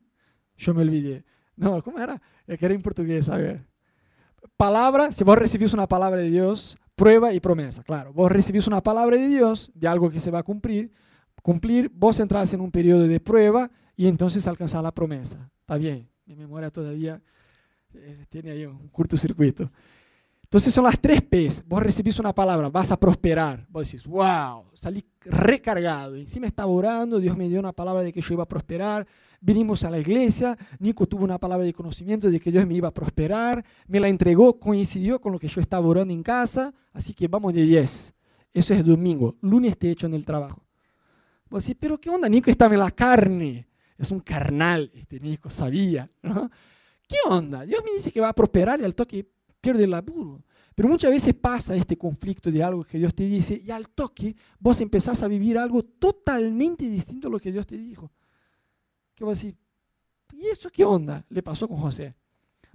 [0.56, 1.24] yo me olvidé.
[1.56, 2.20] No, ¿cómo era?
[2.46, 3.66] Que era en portugués, a ver.
[4.56, 7.82] Palabra, si vos recibís una palabra de Dios, prueba y promesa.
[7.82, 10.92] Claro, vos recibís una palabra de Dios, de algo que se va a cumplir,
[11.42, 15.50] cumplir, vos entras en un periodo de prueba y entonces alcanzar la promesa.
[15.60, 17.22] Está bien, mi memoria todavía
[17.94, 19.70] eh, tiene ahí un cortocircuito.
[20.46, 21.64] Entonces son las tres P's.
[21.66, 23.66] Vos recibís una palabra, vas a prosperar.
[23.68, 26.14] Vos decís, wow, salí recargado.
[26.14, 29.08] Encima estaba orando, Dios me dio una palabra de que yo iba a prosperar.
[29.40, 32.86] Vinimos a la iglesia, Nico tuvo una palabra de conocimiento de que Dios me iba
[32.86, 33.64] a prosperar.
[33.88, 36.72] Me la entregó, coincidió con lo que yo estaba orando en casa.
[36.92, 38.14] Así que vamos de 10.
[38.54, 39.34] Eso es domingo.
[39.40, 40.64] Lunes te hecho en el trabajo.
[41.50, 42.28] Vos decís, pero ¿qué onda?
[42.28, 43.66] Nico estaba en la carne.
[43.98, 46.08] Es un carnal, este Nico, sabía.
[46.22, 47.64] ¿Qué onda?
[47.64, 49.26] Dios me dice que va a prosperar y al toque
[49.66, 50.44] pierde el laburo.
[50.76, 54.36] Pero muchas veces pasa este conflicto de algo que Dios te dice y al toque
[54.60, 58.12] vos empezás a vivir algo totalmente distinto a lo que Dios te dijo.
[59.16, 59.56] ¿Qué vas a decir?
[60.34, 61.24] ¿Y eso qué onda?
[61.30, 62.14] Le pasó con José.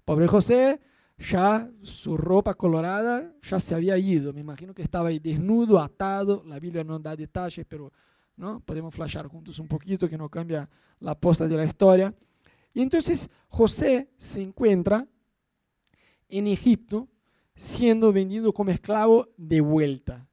[0.04, 0.82] Pobre José,
[1.17, 4.34] ya su ropa colorada ya se había ido.
[4.34, 6.43] Me imagino que estaba ahí desnudo, atado.
[6.45, 7.93] La Biblia no da detalles, pero
[8.36, 8.60] ¿no?
[8.60, 10.67] podemos flashar juntos un poquito que no cambia
[10.99, 12.13] la posta de la historia.
[12.73, 15.08] Y entonces José se encuentra
[16.31, 17.09] en Egipto
[17.55, 20.27] siendo vendido como esclavo de vuelta.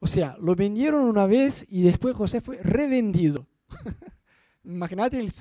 [0.00, 3.46] O sea, lo vendieron una vez y después José fue revendido.
[4.64, 5.32] Imagínate el,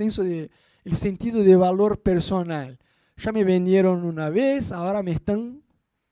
[0.84, 2.78] el sentido de valor personal.
[3.17, 5.63] Ya me vendieron una vez, ahora me están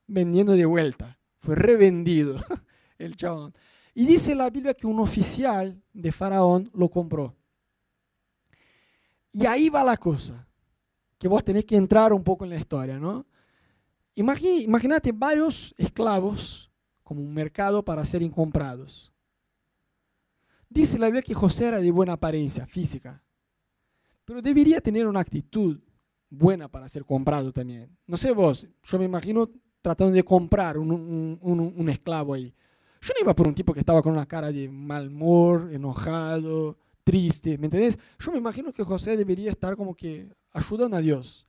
[0.07, 1.19] vendiendo de vuelta.
[1.37, 2.37] Fue revendido
[2.97, 3.53] el chabón.
[3.93, 7.35] Y dice la Biblia que un oficial de Faraón lo compró.
[9.31, 10.47] Y ahí va la cosa,
[11.17, 13.25] que vos tenés que entrar un poco en la historia, ¿no?
[14.19, 16.69] Imagínate varios esclavos
[17.03, 19.13] como un mercado para ser comprados.
[20.67, 23.23] Dice la Biblia que José era de buena apariencia física,
[24.25, 25.79] pero debería tener una actitud
[26.29, 27.97] buena para ser comprado también.
[28.05, 29.49] No sé vos, yo me imagino
[29.81, 32.53] tratando de comprar un, esclavo ahí.
[33.01, 36.77] Yo no iba por un tipo que estaba con una cara de mal humor, enojado,
[37.05, 37.97] triste, ¿me entendés?
[38.19, 41.47] Yo me imagino que José debería estar como que ayudando a Dios,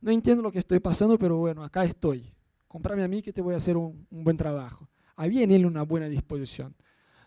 [0.00, 2.32] no entiendo lo que estoy pasando, pero bueno, acá estoy.
[2.68, 4.88] Comprame a mí que te voy a hacer un, buen trabajo.
[5.16, 6.74] Había en él una buena disposición.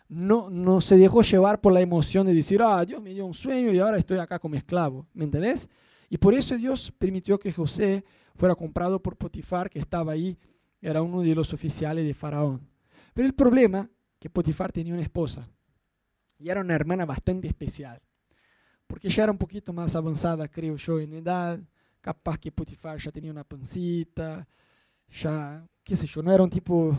[0.08, 3.34] No, no se dejó llevar por la emoción de decir, ah, Dios me dio un
[3.34, 5.08] sueño y ahora estoy acá como esclavo.
[5.13, 5.69] ¿Me entendés?
[6.10, 8.03] Y por eso Dios permitió que José
[8.36, 10.38] fuera comprado por Potifar, que estaba ahí,
[10.82, 12.67] era uno de los oficiales de Faraón.
[13.13, 15.47] Pero el problema que Potifar tenía una esposa
[16.38, 18.01] y era una hermana bastante especial,
[18.88, 21.60] porque ella era un poquito más avanzada, creo yo, en edad,
[22.01, 24.47] capaz que Potifar ya tenía una pancita,
[25.09, 26.97] ya, qué sé yo, no era un tipo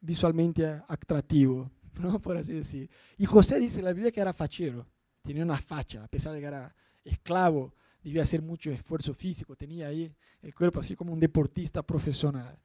[0.00, 2.20] visualmente atractivo, ¿no?
[2.20, 2.90] por así decir.
[3.16, 4.86] Y José dice en la Biblia que era fachero,
[5.22, 9.88] tenía una facha, a pesar de que era esclavo, debía hacer mucho esfuerzo físico, tenía
[9.88, 12.58] ahí el cuerpo así como un deportista profesional.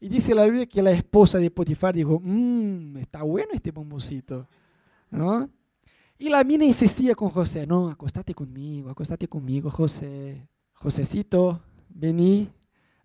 [0.00, 4.48] Y dice la Biblia que la esposa de Potifar dijo, mmm, está bueno este bombocito,
[5.10, 5.48] ¿no?
[6.18, 10.48] Y la mina insistía con José, no, acostate conmigo, acostate conmigo, José.
[10.82, 12.50] Josécito, vení,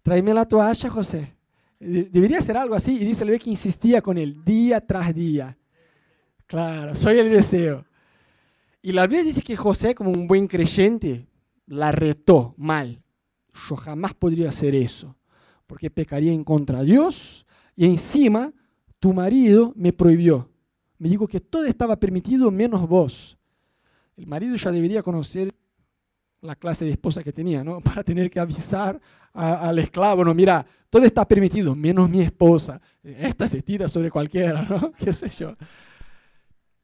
[0.02, 1.36] tráeme la toalla, José.
[1.80, 2.96] Debería ser algo así.
[3.00, 5.56] Y dice el que insistía con él día tras día.
[6.48, 7.86] Claro, soy el deseo.
[8.82, 11.28] Y la Biblia dice que José, como un buen creyente,
[11.68, 13.04] la retó mal.
[13.70, 15.16] Yo jamás podría hacer eso,
[15.68, 18.54] porque pecaría en contra de Dios y encima
[19.00, 20.50] tu marido me prohibió.
[20.98, 23.38] Me dijo que todo estaba permitido menos vos.
[24.16, 25.54] El marido ya debería conocer
[26.41, 27.80] la clase de esposa que tenía, ¿no?
[27.82, 29.00] Para tener que avisar
[29.34, 32.82] al esclavo, no, mira, todo está permitido, menos mi esposa.
[33.04, 34.91] Esta se tira sobre cualquiera, ¿no?
[34.97, 35.54] ¿Qué sé yo?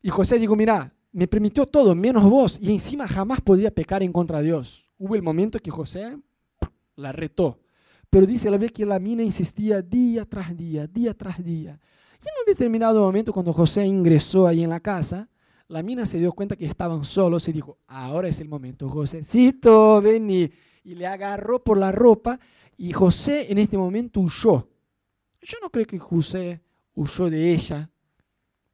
[0.01, 4.11] Y José dijo, mira, me permitió todo, menos vos, y encima jamás podría pecar en
[4.11, 4.89] contra de Dios.
[4.97, 6.17] Hubo el momento que José
[6.95, 7.59] la retó.
[8.09, 11.79] Pero dice la vez que la mina insistía día tras día, día tras día.
[12.21, 15.27] Y en un determinado momento, cuando José ingresó ahí en la casa,
[15.67, 20.02] la mina se dio cuenta que estaban solos y dijo, ahora es el momento, Josécito,
[20.02, 20.52] vení.
[20.84, 22.39] Y le agarró por la ropa
[22.78, 24.67] y José en este momento huyó.
[25.41, 26.62] Yo no creo que José
[26.93, 27.89] huyó de ella,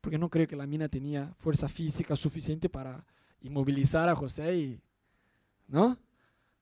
[0.01, 3.05] porque no creo que la mina tenía fuerza física suficiente para
[3.41, 4.81] inmovilizar a José y
[5.67, 5.97] ¿no?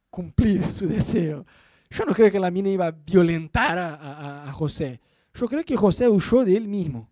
[0.09, 1.45] cumplir su deseo.
[1.89, 4.99] Yo no creo que la mina iba a violentar a, a José.
[5.33, 7.09] Yo creo que José huyó de él mismo.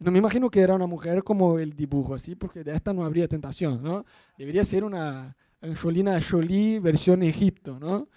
[0.00, 3.04] No me imagino que era una mujer como el dibujo, así, porque de esta no
[3.04, 4.04] habría tentación, ¿no?
[4.36, 8.08] Debería ser una Angelina Jolie versión Egipto, ¿no?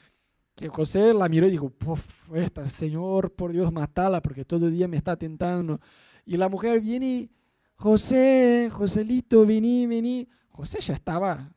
[0.56, 1.74] Que José la miró y dijo,
[2.36, 5.80] esta, Señor, por Dios, matala, porque todo el día me está tentando.
[6.24, 7.32] Y la mujer viene,
[7.76, 10.28] José, Joselito, vení, vení.
[10.50, 11.52] José ya estaba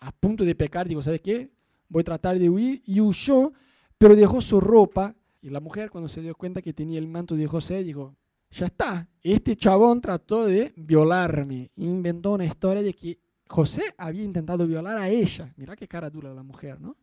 [0.00, 1.50] a punto de pecar, digo, ¿sabes qué?
[1.88, 2.82] Voy a tratar de huir.
[2.84, 3.52] Y huyó,
[3.96, 5.14] pero dejó su ropa.
[5.40, 8.14] Y la mujer, cuando se dio cuenta que tenía el manto de José, dijo,
[8.52, 9.08] ya está.
[9.22, 11.70] Este chabón trató de violarme.
[11.76, 15.52] Inventó una historia de que José había intentado violar a ella.
[15.56, 16.96] Mira qué cara dura la mujer, ¿no?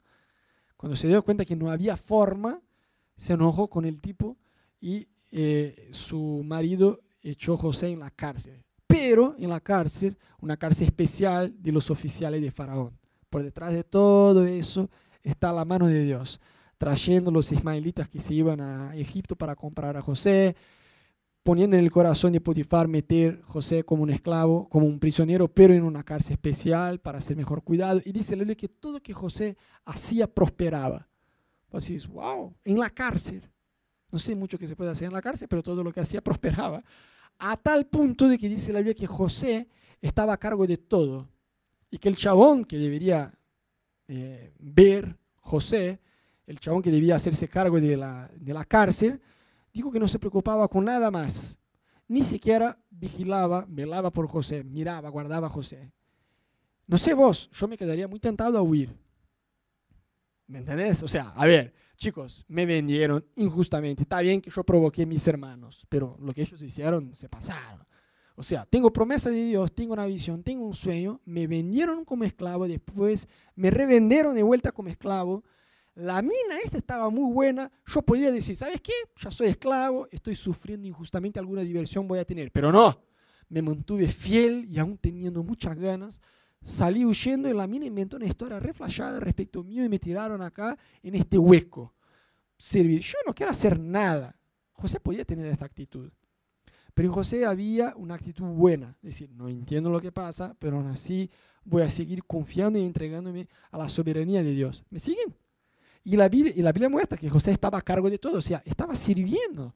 [0.77, 2.61] Cuando se dio cuenta que no había forma,
[3.17, 4.37] se enojó con el tipo
[4.79, 8.63] y eh, su marido echó a José en la cárcel.
[8.87, 12.97] Pero en la cárcel, una cárcel especial de los oficiales de Faraón.
[13.29, 14.89] Por detrás de todo eso
[15.21, 16.39] está la mano de Dios,
[16.77, 20.55] trayendo los ismaelitas que se iban a Egipto para comprar a José,
[21.49, 25.73] poniendo en el corazón de Potifar meter José como un esclavo, como un prisionero, pero
[25.73, 27.99] en una cárcel especial para ser mejor cuidado.
[28.05, 31.09] Y dice la que todo que José hacía prosperaba.
[31.71, 33.41] Así es, wow, en la cárcel.
[34.11, 36.21] No sé mucho que se puede hacer en la cárcel, pero todo lo que hacía
[36.21, 36.83] prosperaba.
[37.39, 39.67] A tal punto de que dice la Biblia que José
[40.01, 41.27] estaba a cargo de todo.
[41.89, 43.33] Y que el chabón que debería
[44.07, 45.99] eh, ver José,
[46.45, 49.19] el chabón que debía hacerse cargo de la, de la cárcel,
[49.73, 51.57] dijo que no se preocupaba con nada más.
[52.07, 55.91] Ni siquiera vigilaba, velaba por José, miraba, guardaba a José.
[56.87, 58.95] No sé vos, yo me quedaría muy tentado a huir.
[60.47, 61.03] ¿Me entendés?
[61.03, 64.01] O sea, a ver, chicos, me vendieron injustamente.
[64.01, 67.85] Está bien que yo provoqué a mis hermanos, pero lo que ellos hicieron se pasaron.
[68.35, 72.23] O sea, tengo promesa de Dios, tengo una visión, tengo un sueño, me vendieron como
[72.23, 75.43] esclavo, después me revendieron de vuelta como esclavo.
[75.99, 78.93] La mina esta estaba muy buena, yo podría decir, ¿sabes qué?
[79.17, 83.01] Ya soy esclavo, estoy sufriendo injustamente, alguna diversión voy a tener, pero no,
[83.49, 86.21] me mantuve fiel y aún teniendo muchas ganas,
[86.61, 90.77] salí huyendo y la mina inventó una historia reflejada respecto mío y me tiraron acá
[91.03, 91.93] en este hueco.
[92.57, 93.01] Servir.
[93.01, 94.37] Yo no quiero hacer nada.
[94.71, 96.09] José podía tener esta actitud.
[96.93, 98.95] Pero en José había una actitud buena.
[99.01, 101.29] Es decir, no entiendo lo que pasa, pero aún así
[101.65, 104.85] voy a seguir confiando y entregándome a la soberanía de Dios.
[104.89, 105.35] ¿Me siguen?
[106.03, 108.41] Y la Biblia, y la Biblia muestra que José estaba a cargo de todo, o
[108.41, 109.75] sea, estaba sirviendo.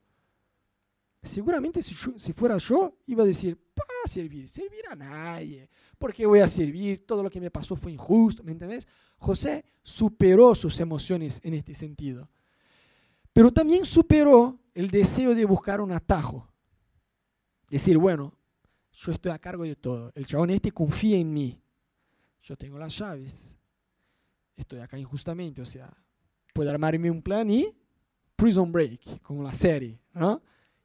[1.22, 5.70] Seguramente si, si fuera yo, iba a decir, para servir, servir a nadie.
[5.98, 7.06] ¿Por qué voy a servir?
[7.06, 8.88] Todo lo que me pasó fue injusto, ¿me entendés?
[9.18, 12.30] José superó sus emociones en este sentido.
[13.32, 16.48] Pero también superó el deseo de buscar un atajo.
[17.70, 18.34] Decir, bueno,
[18.92, 20.12] yo estoy a cargo de todo.
[20.14, 21.60] El chabón este confía en mí.
[22.44, 23.56] Yo tengo las llaves.
[24.56, 25.92] Estoy acá injustamente, o sea,
[26.54, 27.76] puedo armarme un plan y
[28.36, 30.42] prison break, como la serie, ¿no?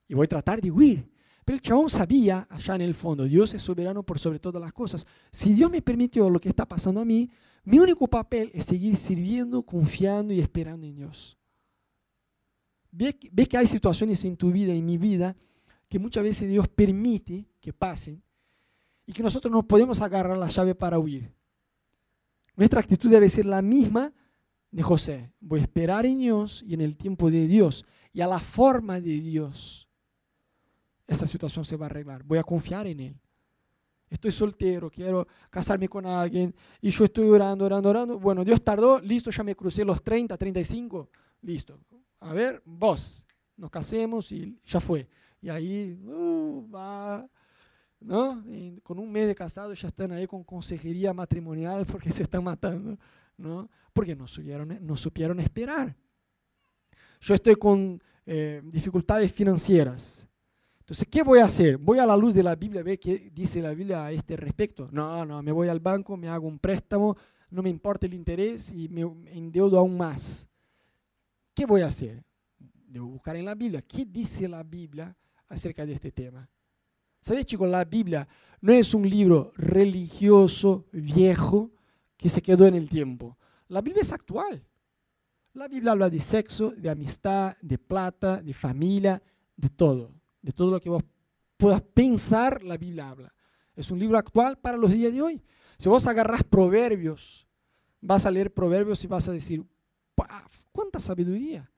[0.09, 1.09] Y voy a tratar de huir.
[1.45, 4.73] Pero el chabón sabía, allá en el fondo, Dios es soberano por sobre todas las
[4.73, 5.07] cosas.
[5.31, 7.31] Si Dios me permitió lo que está pasando a mí,
[7.65, 11.39] mi único papel es seguir sirviendo, confiando y esperando en Dios.
[12.91, 15.37] Ves que hay situaciones en tu vida, en mi vida,
[15.89, 18.23] que muchas veces Dios permite que pasen
[19.07, 21.33] y que nosotros no podemos agarrar la llave para huir.
[22.57, 24.13] Nuestra actitud debe ser la misma
[24.71, 25.33] de José.
[25.41, 29.01] Voy a esperar en Dios y en el tiempo de Dios y a la forma
[29.01, 29.89] de Dios
[31.09, 32.23] esa situación se va a arreglar.
[32.23, 33.21] Voy a confiar en Él.
[34.11, 38.19] Estoy soltero, quiero casarme con alguien y yo estoy orando, orando, orando.
[38.19, 41.11] Bueno, Dios tardó, listo, ya me crucé los 30, 35,
[41.43, 41.79] listo.
[42.21, 43.27] A ver, vos,
[43.57, 45.09] nos casemos y ya fue.
[45.41, 47.29] Y ahí uh, va,
[48.01, 48.43] ¿no?
[48.83, 52.99] con un mes de casado ya están ahí con consejería matrimonial porque se están matando,
[53.37, 53.69] ¿no?
[53.99, 55.95] Porque no supieron, no supieron esperar.
[57.21, 60.29] Yo estoy con eh, dificultades financieras
[60.89, 61.77] entonces, ¿qué voy a hacer?
[61.77, 64.39] ¿Voy a la luz de la Biblia a ver qué dice la Biblia a este
[64.39, 64.89] respecto?
[64.91, 67.15] No, no, me voy al banco, me hago un préstamo,
[67.51, 70.49] no me importa el interés y me endeudo aún más.
[71.53, 72.25] ¿Qué voy a hacer?
[72.87, 73.83] Debo buscar en la Biblia.
[73.83, 75.15] ¿Qué dice la Biblia
[75.47, 76.49] acerca de este tema?
[77.21, 77.69] ¿Sabes, chicos?
[77.69, 78.27] La Biblia
[78.63, 81.71] no es un libro religioso, viejo,
[82.17, 83.37] que se quedó en el tiempo.
[83.69, 84.65] La Biblia es actual.
[85.55, 89.23] La Biblia habla de sexo, de amistad, de plata, de familia,
[89.57, 91.03] de todo de todo lo que vos
[91.57, 93.35] puedas pensar, la Biblia habla.
[93.75, 95.43] Es un libro actual para los días de hoy.
[95.77, 97.47] Si vos agarras proverbios,
[98.01, 99.65] vas a leer proverbios y vas a decir,
[100.73, 101.71] ¡cuánta sabiduría!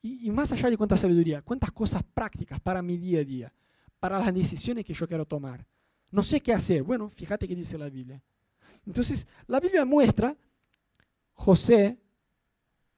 [0.00, 3.52] Y, más allá de cuánta sabiduría, cuántas cosas prácticas para mi día a día,
[3.98, 5.66] para las decisiones que yo quiero tomar.
[6.10, 6.82] No sé qué hacer.
[6.84, 8.22] Bueno, fíjate qué dice la Biblia.
[8.86, 10.36] Entonces, la Biblia muestra,
[11.38, 11.96] José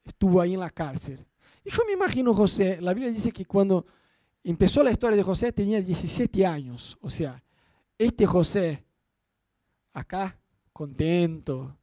[0.03, 1.25] estuvo ahí en la cárcel.
[1.63, 3.87] Y yo me imagino José, la Biblia dice que cuando
[4.43, 6.97] empezó la historia de José, tenía 17 años.
[7.03, 7.43] O sea,
[7.99, 8.83] este José,
[9.93, 10.41] acá,
[10.73, 11.77] contento,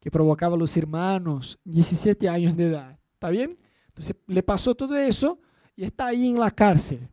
[0.00, 2.98] que provocaba a los hermanos, 17 años de edad.
[3.14, 3.58] ¿Está bien?
[3.88, 5.40] Entonces le pasó todo eso
[5.74, 7.08] y está ahí en la cárcel.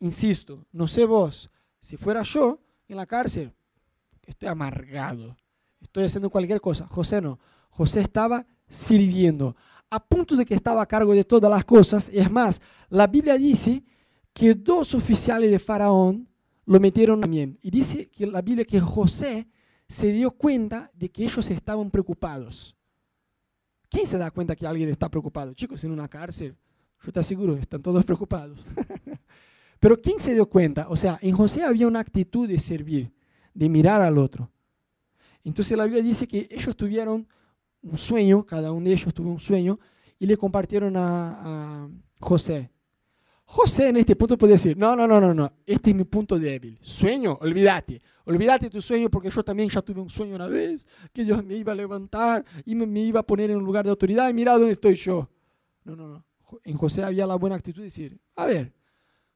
[0.00, 2.58] Insisto, no sé vos, si fuera yo
[2.88, 3.52] en la cárcel,
[4.22, 5.36] estoy amargado,
[5.80, 6.86] estoy haciendo cualquier cosa.
[6.86, 7.38] José no,
[7.70, 9.56] José estaba sirviendo
[9.90, 12.10] a punto de que estaba a cargo de todas las cosas.
[12.12, 13.82] Es más, la Biblia dice
[14.32, 16.28] que dos oficiales de Faraón
[16.66, 17.58] lo metieron también.
[17.62, 19.48] Y dice que la Biblia que José
[19.88, 22.76] se dio cuenta de que ellos estaban preocupados.
[23.88, 25.54] ¿Quién se da cuenta que alguien está preocupado?
[25.54, 26.54] Chicos, en una cárcel,
[27.02, 28.66] yo te aseguro, están todos preocupados.
[29.80, 30.88] Pero ¿quién se dio cuenta?
[30.90, 33.10] O sea, en José había una actitud de servir,
[33.54, 34.50] de mirar al otro.
[35.48, 37.26] Entonces la Biblia dice que ellos tuvieron
[37.82, 39.78] un sueño, cada uno de ellos tuvo un sueño,
[40.18, 41.88] y le compartieron a, a
[42.20, 42.70] José.
[43.46, 46.38] José en este punto puede decir, no, no, no, no, no, este es mi punto
[46.38, 46.78] débil.
[46.82, 51.24] Sueño, olvídate, olvídate tu sueño porque yo también ya tuve un sueño una vez, que
[51.24, 53.90] Dios me iba a levantar y me, me iba a poner en un lugar de
[53.90, 55.30] autoridad y mira dónde estoy yo.
[55.84, 56.24] No, no, no.
[56.62, 58.74] En José había la buena actitud de decir, a ver,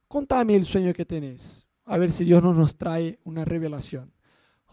[0.07, 4.13] contame el sueño que tenés, a ver si Dios no nos trae una revelación.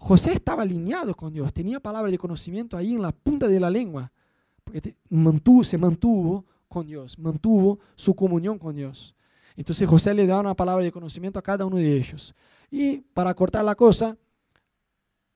[0.00, 3.68] José estaba alineado con Dios, tenía palabras de conocimiento ahí en la punta de la
[3.68, 4.10] lengua,
[4.64, 9.14] porque mantuvo, se mantuvo con Dios, mantuvo su comunión con Dios.
[9.56, 12.34] Entonces José le da una palabra de conocimiento a cada uno de ellos.
[12.70, 14.16] Y para cortar la cosa,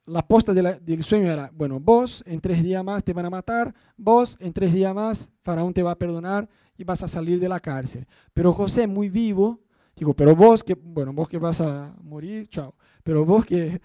[0.07, 3.75] la posta del sueño era, bueno, vos en tres días más te van a matar,
[3.99, 6.49] vos en tres días más Faraón te va a perdonar
[6.79, 8.07] y vas a salir de la cárcel.
[8.33, 9.61] Pero José, muy vivo,
[9.95, 13.79] digo, pero vos que, bueno, vos que vas a morir, chao, pero vos que,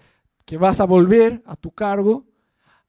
[0.50, 2.26] que vas a volver a tu cargo,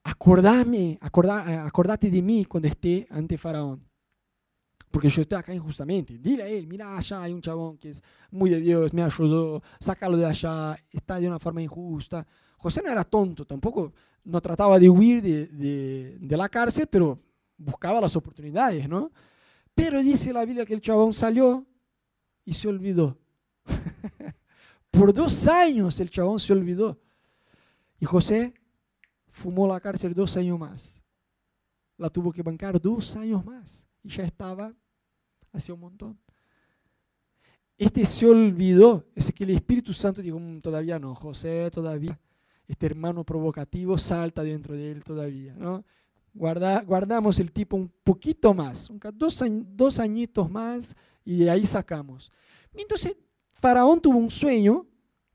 [0.03, 3.85] acordame, acordate de mí cuando esté ante Faraón
[4.89, 6.17] porque yo estoy acá injustamente.
[6.17, 9.61] Dile a él, mira, allá hay un chabón que es muy de Dios, me ayudó,
[9.79, 12.25] sácalo de allá, está de una forma injusta.
[12.57, 13.93] José no era tonto, tampoco
[14.23, 17.19] no trataba de huir de, de, la cárcel, pero
[17.57, 19.11] buscaba las oportunidades, ¿no?
[19.75, 21.63] Pero dice la Biblia que el chabón salió
[22.43, 23.19] y se olvidó.
[24.89, 26.99] Por dos años el chabón se olvidó.
[28.01, 28.53] Y José
[29.29, 31.01] fumó la cárcel dos años más.
[31.97, 33.87] La tuvo que bancar dos años más.
[34.03, 34.73] Y ya estaba
[35.53, 36.19] hacía un montón.
[37.77, 42.19] Este se olvidó, es que el Espíritu Santo dijo, mm, todavía no, José todavía,
[42.67, 45.83] este hermano provocativo salta dentro de él todavía, ¿no?
[46.33, 49.43] Guarda, guardamos el tipo un poquito más, dos,
[49.75, 52.31] dos añitos más y de ahí sacamos.
[52.73, 53.15] Entonces,
[53.53, 54.87] Faraón tuvo un sueño,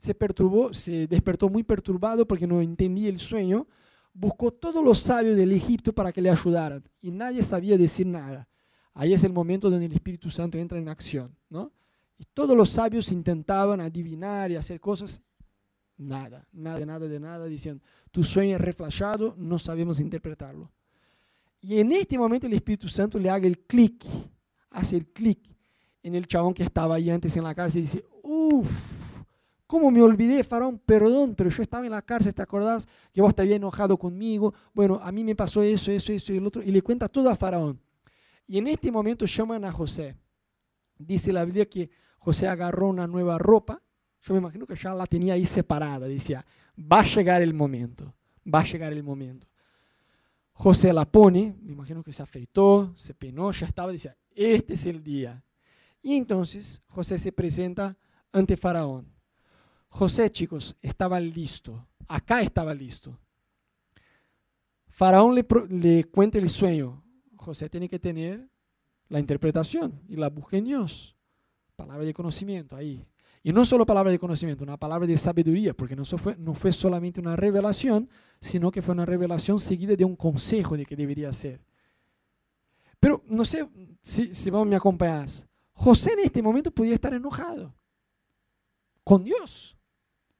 [0.06, 3.66] se perturbó, se despertó muy perturbado porque no entendía el sueño,
[4.14, 8.48] buscó todos los sabios del Egipto para que le ayudaran y nadie sabía decir nada.
[8.94, 11.72] Ahí es el momento donde el Espíritu Santo entra en acción, ¿no?
[12.18, 15.20] Y todos los sabios intentaban adivinar y hacer cosas,
[15.98, 20.70] nada, nada, nada, de nada, diciendo, tu sueño es reflejado, no sabemos interpretarlo.
[21.60, 24.04] Y en este momento el Espíritu Santo le haga el clic,
[24.70, 25.40] hace el clic
[26.02, 29.05] en el chabón que estaba ahí antes en la cárcel y dice, uff,
[29.66, 30.78] ¿cómo me olvidé, Faraón?
[30.78, 34.54] Perdón, pero yo estaba en la cárcel, ¿te acordás que vos te habías enojado conmigo?
[34.72, 36.62] Bueno, a mí me pasó eso, eso, eso y el otro.
[36.62, 37.80] Y le cuenta todo a Faraón.
[38.46, 40.16] Y en este momento llaman a José.
[40.98, 43.82] Dice la Biblia que José agarró una nueva ropa.
[44.22, 46.06] Yo me imagino que ya la tenía ahí separada.
[46.06, 46.44] Decía,
[46.78, 48.14] va a llegar el momento,
[48.52, 49.46] va a llegar el momento.
[50.52, 54.86] José la pone, me imagino que se afeitó, se peinó, ya estaba, decía, este es
[54.86, 55.44] el día.
[56.02, 57.96] Y entonces José se presenta
[58.32, 59.15] ante Faraón.
[59.96, 61.88] José, chicos, estaba listo.
[62.06, 63.18] Acá estaba listo.
[64.88, 67.02] Faraón le, le cuenta el sueño.
[67.34, 68.46] José tiene que tener
[69.08, 71.16] la interpretación y la busca en Dios.
[71.76, 73.06] Palabra de conocimiento ahí.
[73.42, 76.72] Y no solo palabra de conocimiento, una palabra de sabiduría, porque no fue, no fue
[76.72, 78.06] solamente una revelación,
[78.38, 81.64] sino que fue una revelación seguida de un consejo de que debería ser.
[83.00, 83.66] Pero no sé
[84.02, 85.46] si, si vos me acompañás.
[85.72, 87.74] José en este momento podía estar enojado
[89.02, 89.75] con Dios.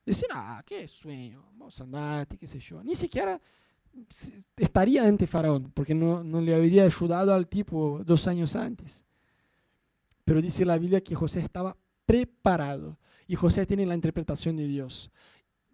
[0.07, 2.81] Decir, ah, qué sueño, vamos a andar, qué sé yo.
[2.85, 3.41] Ni siquiera
[4.57, 9.05] estaría ante Faraón, porque no, no, le habría ayudado al tipo dos años antes.
[10.25, 12.97] Pero dice la Biblia que José estaba preparado
[13.27, 15.11] y José tiene la interpretación de Dios.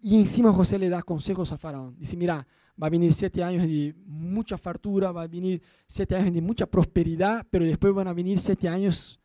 [0.01, 1.95] Y encima José le da consejos a Faraón.
[1.99, 2.45] Dice, mira,
[2.81, 6.65] va a venir siete años de mucha fartura, va a venir siete años de mucha
[6.65, 9.19] prosperidad, pero después van a venir siete años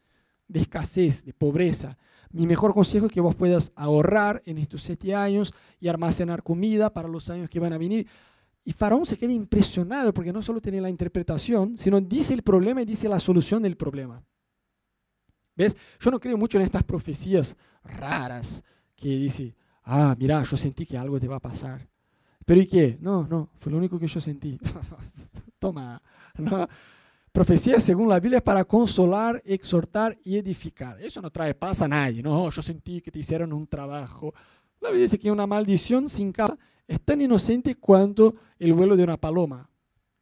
[0.46, 1.96] de escasez, de pobreza.
[2.30, 6.92] Mi mejor consejo es que vos puedas ahorrar en estos siete años y almacenar comida
[6.92, 8.06] para los años que van a venir.
[8.64, 12.82] Y Faraón se queda impresionado porque no solo tiene la interpretación, sino dice el problema
[12.82, 14.22] y dice la solución del problema.
[15.56, 15.76] ¿Ves?
[15.98, 18.62] Yo no creo mucho en estas profecías raras
[18.94, 21.88] que dice, ah, mira, yo sentí que algo te va a pasar.
[22.44, 22.98] ¿Pero y qué?
[23.00, 24.58] No, no, fue lo único que yo sentí.
[25.58, 26.00] Toma.
[26.38, 26.68] ¿no?
[27.32, 31.00] Profecía, según la Biblia, es para consolar, exhortar y edificar.
[31.00, 32.22] Eso no trae paz a nadie.
[32.22, 34.34] No, yo sentí que te hicieron un trabajo.
[34.80, 36.56] La Biblia dice que una maldición sin causa
[36.86, 39.68] es tan inocente cuanto el vuelo de una paloma.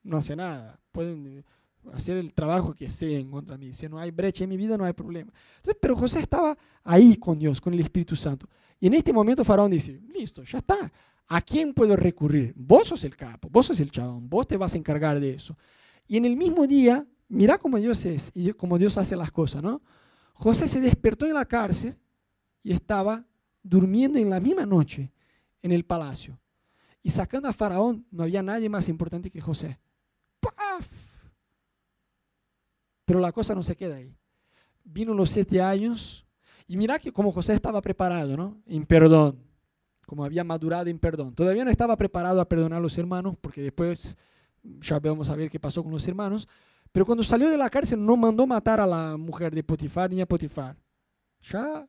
[0.03, 0.81] No hace nada.
[0.91, 1.45] Pueden
[1.93, 3.73] hacer el trabajo que en contra mí.
[3.73, 5.33] Si no hay brecha en mi vida, no hay problema.
[5.57, 8.49] Entonces, pero José estaba ahí con Dios, con el Espíritu Santo.
[8.81, 10.93] Y en este momento Faraón dice, listo, ya está.
[11.29, 12.53] ¿A quién puedo recurrir?
[12.57, 15.57] Vos sos el capo, vos sos el chabón, vos te vas a encargar de eso.
[16.07, 19.63] Y en el mismo día, mira cómo Dios es y cómo Dios hace las cosas,
[19.63, 19.83] ¿no?
[20.35, 21.97] José se despertó en la cárcel
[22.63, 23.25] y estaba
[23.63, 25.13] durmiendo en la misma noche
[25.63, 26.39] en el palacio.
[27.03, 29.79] Y sacando a Faraón, no había nadie más importante que José.
[30.41, 30.87] ¡Paf!
[33.05, 34.15] Pero la cosa no se queda ahí.
[34.85, 36.27] Vino los siete años
[36.67, 38.61] y mira que como José estaba preparado, ¿no?
[38.67, 39.39] En perdón,
[40.05, 41.35] como había madurado en perdón.
[41.35, 44.19] Todavía no estaba preparado a perdonar a los hermanos, porque después
[44.81, 46.49] ya vamos a ver qué pasó con los hermanos.
[46.93, 50.21] Pero cuando salió de la cárcel no mandó matar a la mujer de Potifar ni
[50.21, 50.77] a Potifar.
[51.43, 51.87] Ya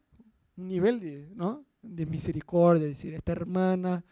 [0.55, 1.65] un nivel de, ¿no?
[1.81, 4.03] de misericordia, decir, esta hermana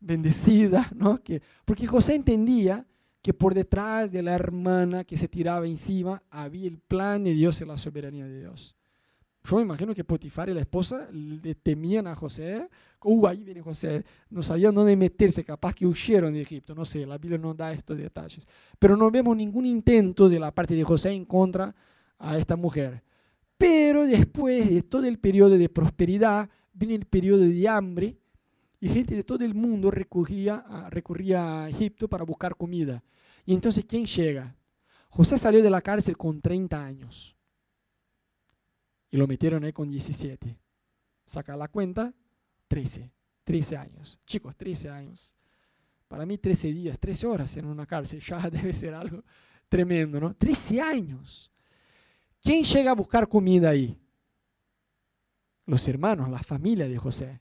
[0.00, 1.22] bendecida, ¿no?
[1.22, 2.86] Que, porque José entendía
[3.22, 7.60] que por detrás de la hermana que se tiraba encima había el plan de Dios
[7.60, 8.74] y la soberanía de Dios.
[9.44, 12.68] Yo me imagino que Potifar y la esposa le temían a José.
[13.02, 14.04] Uh, ahí viene José.
[14.30, 16.74] No sabían dónde meterse, capaz que huyeron de Egipto.
[16.74, 18.46] No sé, la Biblia no da estos detalles.
[18.78, 21.74] Pero no vemos ningún intento de la parte de José en contra
[22.18, 23.02] a esta mujer.
[23.58, 28.16] Pero después de todo el periodo de prosperidad, viene el periodo de hambre
[28.80, 33.02] y gente de todo el mundo recurría recurría a Egipto para buscar comida.
[33.44, 34.56] Y entonces, ¿quién llega?
[35.08, 37.36] José salió de la cárcel con 30 años
[39.12, 40.58] y lo metieron ahí con 17.
[41.26, 42.12] Saca la cuenta,
[42.66, 43.12] 13.
[43.44, 44.18] 13 años.
[44.26, 45.36] Chicos, 13 años.
[46.08, 49.22] Para mí 13 días, 13 horas en una cárcel ya debe ser algo
[49.68, 50.34] tremendo, ¿no?
[50.34, 51.52] 13 años.
[52.40, 53.98] ¿Quién llega a buscar comida ahí?
[55.66, 57.40] Los hermanos, la familia de José.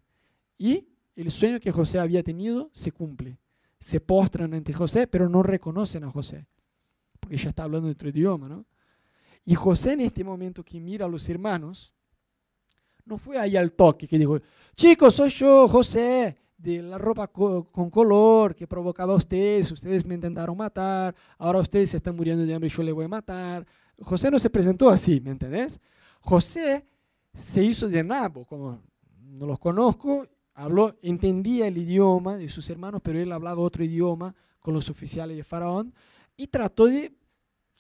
[0.58, 3.40] Y el sueño que José había tenido se cumple.
[3.80, 6.46] Se postran ante José, pero no reconocen a José,
[7.20, 8.66] porque ya está hablando otro idioma, ¿no?
[9.46, 11.94] Y José en este momento que mira a los hermanos,
[13.06, 14.40] no fue ahí al toque que dijo,
[14.76, 20.14] chicos, soy yo, José, de la ropa con color que provocaba a ustedes, ustedes me
[20.14, 23.66] intentaron matar, ahora ustedes se están muriendo de hambre y yo les voy a matar.
[24.00, 25.80] José no se presentó así, ¿me entendés?
[26.20, 26.86] José
[27.34, 28.80] se hizo de nabo, como
[29.20, 34.36] no los conozco, habló, entendía el idioma de sus hermanos, pero él hablaba otro idioma
[34.60, 35.94] con los oficiales de Faraón
[36.38, 37.14] y trató de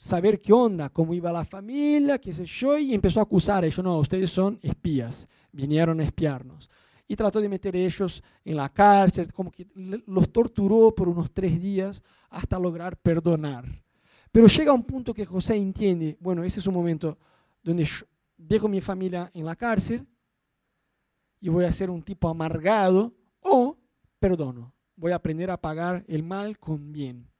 [0.01, 3.67] saber qué onda, cómo iba la familia, qué sé yo, y empezó a acusar a
[3.67, 6.71] ellos, no, ustedes son espías, vinieron a espiarnos.
[7.07, 9.67] Y trató de meter a ellos en la cárcel, como que
[10.07, 13.63] los torturó por unos tres días hasta lograr perdonar.
[14.31, 17.19] Pero llega un punto que José entiende, bueno, ese es un momento
[17.61, 18.03] donde yo
[18.35, 20.07] dejo mi familia en la cárcel
[21.39, 23.77] y voy a ser un tipo amargado o
[24.17, 27.30] perdono, voy a aprender a pagar el mal con bien.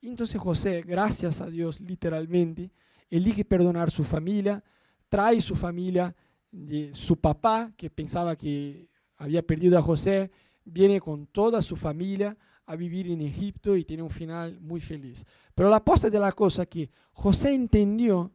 [0.00, 2.70] Y entonces José, gracias a Dios, literalmente,
[3.10, 4.62] elige perdonar su familia,
[5.08, 6.14] trae su familia
[6.50, 10.30] de su papá, que pensaba que había perdido a José,
[10.64, 12.36] viene con toda su familia
[12.66, 15.24] a vivir en Egipto y tiene un final muy feliz.
[15.54, 18.32] Pero la posta de la cosa que José entendió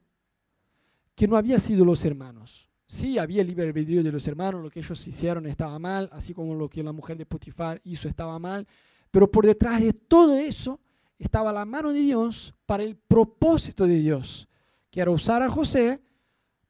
[1.15, 2.69] que no había sido los hermanos.
[2.85, 6.53] Sí, había libre albedrío de los hermanos, lo que ellos hicieron estaba mal, así como
[6.53, 8.67] lo que la mujer de Potifar hizo estaba mal,
[9.09, 10.79] pero por detrás de todo eso
[11.17, 14.47] estaba la mano de Dios para el propósito de Dios,
[14.91, 16.01] que era usar a José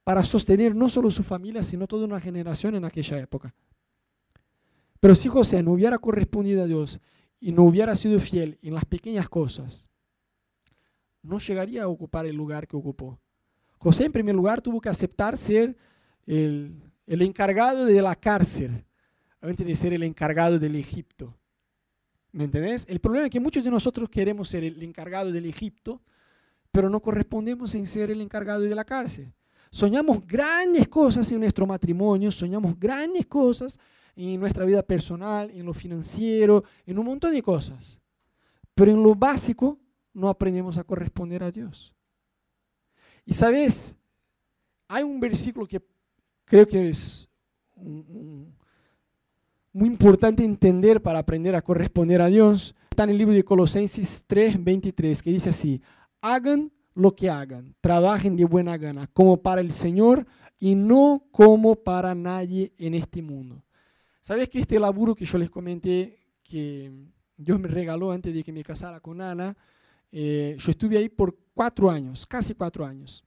[0.04, 3.54] para sostener no solo su familia, sino toda una generación en aquella época.
[5.00, 7.00] Pero si José no hubiera correspondido a Dios
[7.40, 9.88] y no hubiera sido fiel en las pequeñas cosas,
[11.22, 13.20] no llegaría a ocupar el lugar que ocupó.
[13.78, 15.76] José, en primer lugar, tuvo que aceptar ser
[16.26, 18.86] el, el encargado de la cárcel
[19.42, 21.38] antes de ser el encargado del Egipto.
[22.36, 22.86] ¿Me entendés?
[22.90, 26.02] El problema es que muchos de nosotros queremos ser el encargado del Egipto,
[26.70, 29.32] pero no correspondemos en ser el encargado de la cárcel.
[29.72, 33.80] Soñamos grandes cosas en nuestro matrimonio, soñamos grandes cosas
[34.18, 38.02] en nuestra vida personal, en lo financiero, en un montón de cosas.
[38.74, 39.80] Pero en lo básico
[40.14, 41.94] no aprendemos a corresponder a Dios.
[43.24, 43.96] Y sabes,
[44.90, 45.82] hay un versículo que
[46.44, 47.30] creo que es
[47.78, 48.54] un,
[49.76, 52.74] muy importante entender para aprender a corresponder a Dios.
[52.90, 55.82] Está en el libro de Colosenses 3, 23, que dice así,
[56.22, 60.26] hagan lo que hagan, trabajen de buena gana, como para el Señor
[60.60, 63.62] y no como para nadie en este mundo.
[64.22, 66.94] ¿Sabes que este laburo que yo les comenté, que
[67.36, 69.58] Dios me regaló antes de que me casara con Ana,
[70.10, 73.26] eh, yo estuve ahí por cuatro años, casi cuatro años.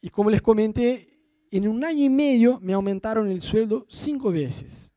[0.00, 1.19] Y como les comenté,
[1.50, 4.92] en un año y medio me aumentaron el sueldo cinco veces.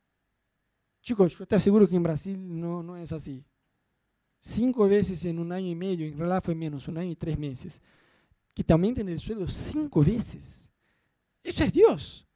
[1.02, 3.44] Chicos, yo te aseguro que en Brasil no, no es así.
[4.40, 7.38] Cinco veces en un año y medio, en realidad fue menos, un año y tres
[7.38, 7.82] meses.
[8.54, 10.70] Que te aumenten el sueldo cinco veces.
[11.44, 12.28] Eso es Dios.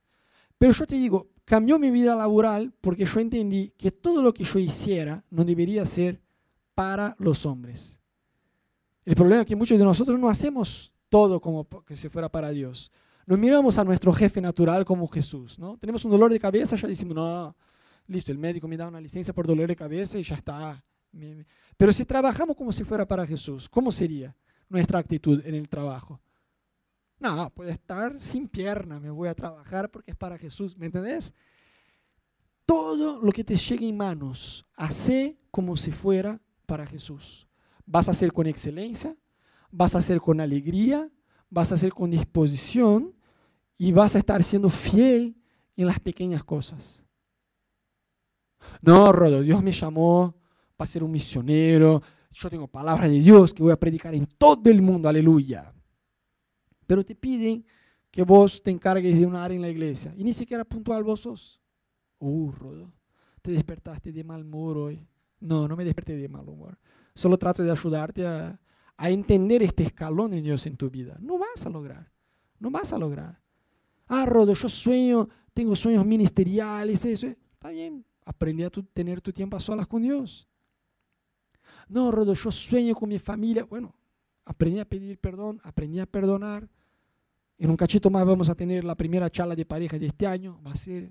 [0.57, 4.43] Pero yo te digo, cambió mi vida laboral porque yo entendí que todo lo que
[4.43, 6.22] yo hiciera no debería ser
[6.74, 7.99] para los hombres.
[9.05, 12.49] El problema es que muchos de nosotros no hacemos todo como que si fuera para
[12.49, 12.91] Dios.
[13.28, 15.78] Nos miramos a nuestro jefe natural como Jesús, ¿no?
[15.78, 17.53] Tenemos un dolor de cabeza, ya decimos, no,
[18.07, 20.82] listo, el médico me da una licencia por dolor de cabeza y ya está.
[21.75, 24.34] Pero si trabajamos como si fuera para Jesús, ¿cómo sería
[24.69, 26.21] nuestra actitud en el trabajo?
[27.19, 31.34] No, puede estar sin pierna, me voy a trabajar porque es para Jesús, ¿me entendés?
[32.65, 37.45] Todo lo que te llegue en manos, hace como si fuera para Jesús.
[37.86, 39.17] Vas a hacer con excelencia,
[39.69, 41.11] vas a hacer con alegría,
[41.49, 43.16] vas a hacer con disposición
[43.78, 45.36] y vas a estar siendo fiel
[45.75, 47.03] en las pequeñas cosas.
[48.82, 50.36] No, Rodo, Dios me llamó
[50.75, 52.01] para ser un misionero.
[52.32, 55.73] Yo tengo palabra de Dios que voy a predicar en todo el mundo, aleluya.
[56.86, 57.65] Pero te piden
[58.11, 61.21] que vos te encargues de una área en la iglesia y ni siquiera puntual vos
[61.21, 61.61] sos.
[62.19, 62.91] Uh, Rodo,
[63.41, 65.07] te despertaste de mal humor hoy.
[65.39, 66.78] No, no me desperté de mal humor.
[67.13, 68.59] Solo trato de ayudarte a,
[68.99, 71.17] entender este escalón de Dios en tu vida.
[71.19, 72.11] No vas a lograr.
[72.59, 73.39] No vas a lograr.
[74.08, 77.28] Ah, Rodo, yo sueño, tengo sueños ministeriales, eso.
[77.28, 80.47] Está bien, aprende a tener tu tiempo a solas con Dios.
[81.88, 83.64] No, Rodo, yo sueño con mi familia.
[83.64, 83.93] Bueno,
[84.45, 86.68] aprendí a pedir perdón, aprendí a perdonar.
[87.58, 90.60] En un cachito más vamos a tener la primera charla de pareja de este año.
[90.66, 91.10] Va a ser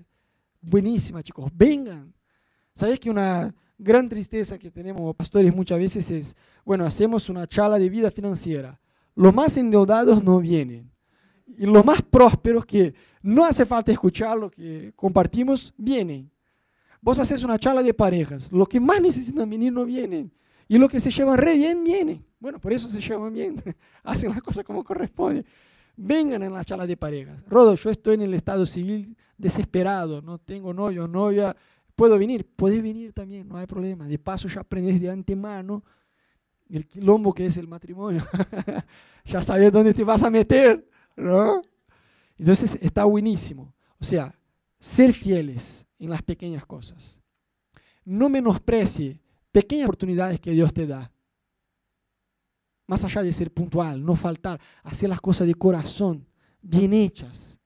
[0.61, 1.51] buenísima, chicos.
[1.53, 2.13] Vengan.
[2.73, 6.35] ¿Sabes que una gran tristeza que tenemos pastores muchas veces es,
[6.65, 8.79] bueno, hacemos una charla de vida financiera.
[9.15, 10.91] Los más endeudados no vienen.
[11.47, 16.29] Y los más prósperos que no hace falta escuchar lo que compartimos, vienen.
[17.01, 18.51] Vos haces una charla de parejas.
[18.51, 20.31] Los que más necesitan venir no vienen.
[20.67, 22.25] Y los que se llevan re bien, vienen.
[22.39, 23.61] Bueno, por eso se llevan bien.
[24.03, 25.45] Hacen las cosas como corresponde.
[25.95, 27.39] Vengan en la charla de parejas.
[27.47, 30.21] Rodo, yo estoy en el estado civil desesperado.
[30.21, 31.55] No tengo novio, novia
[31.97, 32.47] ¿Puedo venir?
[32.55, 34.07] Puedes venir también, no hay problema.
[34.07, 35.83] De paso ya aprendes de antemano
[36.69, 38.23] el quilombo que es el matrimonio.
[39.25, 40.87] ya sabes dónde te vas a meter,
[41.17, 41.61] ¿no?
[42.37, 43.73] Entonces está buenísimo.
[43.99, 44.33] O sea,
[44.79, 47.19] ser fieles en las pequeñas cosas.
[48.05, 49.19] No menosprecie
[49.51, 51.11] pequeñas oportunidades que Dios te da.
[52.85, 56.25] Más allá de ser puntual, no faltar, hacer las cosas de corazón,
[56.61, 57.59] bien hechas.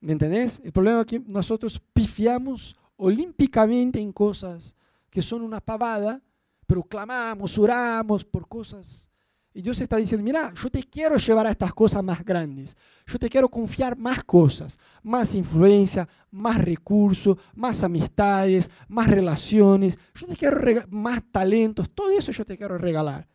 [0.00, 0.60] ¿Me entendés?
[0.64, 4.74] El problema es que nosotros pifiamos olímpicamente en cosas
[5.10, 6.22] que son una pavada,
[6.66, 9.09] pero clamamos, oramos por cosas.
[9.52, 12.76] Y Dios está diciendo, mira, yo te quiero llevar a estas cosas más grandes.
[13.04, 19.98] Yo te quiero confiar más cosas, más influencia, más recursos, más amistades, más relaciones.
[20.14, 23.26] Yo te quiero más talentos, todo eso yo te quiero regalar.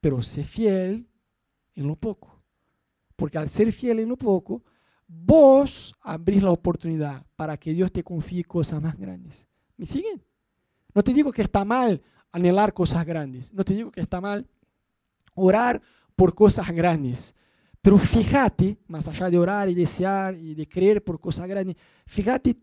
[0.00, 1.08] Pero sé fiel
[1.74, 2.42] en lo poco.
[3.16, 4.62] Porque al ser fiel en lo poco,
[5.06, 9.46] vos abrís la oportunidad para que Dios te confíe cosas más grandes.
[9.76, 10.22] ¿Me siguen?
[10.94, 14.46] No te digo que está mal anhelar cosas grandes, no te digo que está mal
[15.34, 15.80] orar
[16.16, 17.34] por cosas grandes,
[17.84, 21.76] pero fíjate, más allá de orar y desear y de creer por cosas grandes,
[22.06, 22.56] fíjate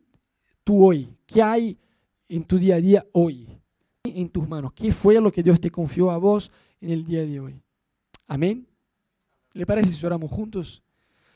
[0.63, 1.77] tú hoy, ¿qué hay
[2.27, 3.47] en tu día a día hoy?
[4.03, 6.49] En tus manos, ¿qué fue lo que Dios te confió a vos
[6.79, 7.61] en el día de hoy?
[8.27, 8.67] Amén.
[9.53, 10.81] ¿Le parece si oramos juntos?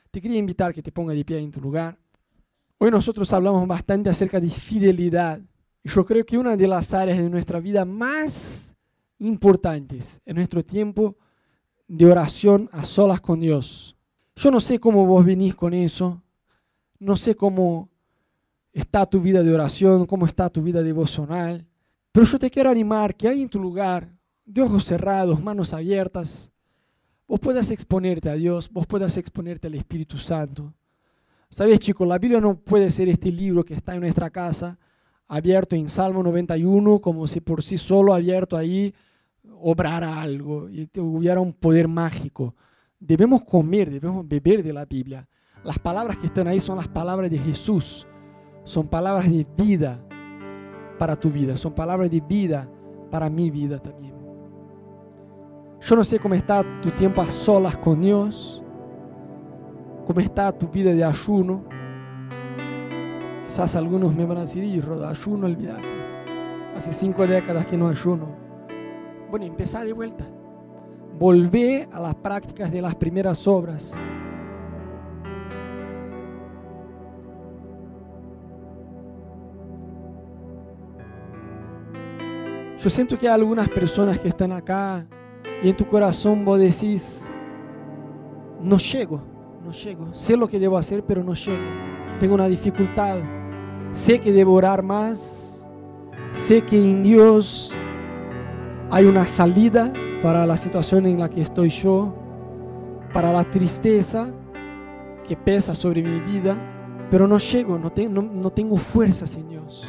[0.09, 1.95] Te quería invitar que te ponga de pie en tu lugar.
[2.79, 5.39] Hoy nosotros hablamos bastante acerca de fidelidad.
[5.83, 8.75] Yo creo que una de las áreas de nuestra vida más
[9.19, 11.17] importantes en nuestro tiempo
[11.87, 13.95] de oración a solas con Dios.
[14.35, 16.21] Yo no sé cómo vos venís con eso.
[16.99, 17.89] No sé cómo
[18.73, 21.65] está tu vida de oración, cómo está tu vida devocional.
[22.11, 24.09] Pero yo te quiero animar que ahí en tu lugar,
[24.45, 26.51] de ojos cerrados, manos abiertas,
[27.27, 30.73] vos puedas exponerte a Dios, vos puedas exponerte al Espíritu Santo.
[31.49, 34.77] Sabes, chicos, la Biblia no puede ser este libro que está en nuestra casa,
[35.27, 38.93] abierto en Salmo 91, como si por sí solo abierto ahí
[39.59, 42.55] obrara algo y hubiera un poder mágico.
[42.99, 45.27] Debemos comer, debemos beber de la Biblia.
[45.63, 48.07] Las palabras que están ahí son las palabras de Jesús.
[48.63, 49.99] Son palabras de vida
[50.97, 51.57] para tu vida.
[51.57, 52.69] Son palabras de vida
[53.09, 54.15] para mi vida también.
[55.81, 58.63] Yo no sé cómo está tu tiempo a solas con Dios,
[60.07, 61.63] cómo está tu vida de ayuno.
[63.45, 65.87] Quizás algunos me van a decir, de ayuno, olvídate.
[66.75, 68.44] Hace cinco décadas que no ayuno.
[69.37, 70.25] Bueno, empezá de vuelta.
[71.19, 74.01] Volvé a las prácticas de las primeras obras.
[82.77, 85.05] Yo siento que hay algunas personas que están acá
[85.61, 87.35] y en tu corazón vos decís,
[88.61, 89.21] no llego,
[89.65, 90.13] no llego.
[90.13, 91.61] Sé lo que debo hacer, pero no llego.
[92.21, 93.17] Tengo una dificultad.
[93.91, 95.67] Sé que debo orar más.
[96.31, 97.75] Sé que en Dios
[98.95, 99.91] hay una salida
[100.21, 102.15] para la situación en la que estoy yo,
[103.13, 104.29] para la tristeza
[105.27, 106.55] que pesa sobre mi vida,
[107.11, 109.85] pero no llego, no, te- no- no tengo fuerzas en Dios.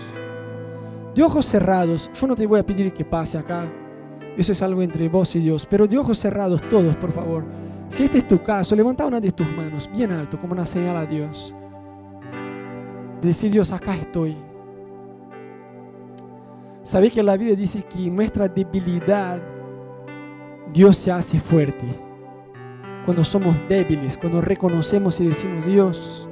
[1.15, 3.71] De ojos cerrados, yo no te voy a pedir que pase acá,
[4.37, 7.45] eso es algo entre vos y Dios, pero de ojos cerrados todos, por favor.
[7.89, 10.97] Si este es tu caso, levanta una de tus manos bien alto como una señal
[10.97, 11.55] a Dios.
[13.23, 14.37] Decir, Dios, acá estoy.
[16.87, 19.43] Sabéis que la Biblia dice que nuestra debilidad
[20.73, 21.85] Dios se hace fuerte.
[23.05, 26.29] Cuando somos débiles, cuando reconocemos y decimos, Dios,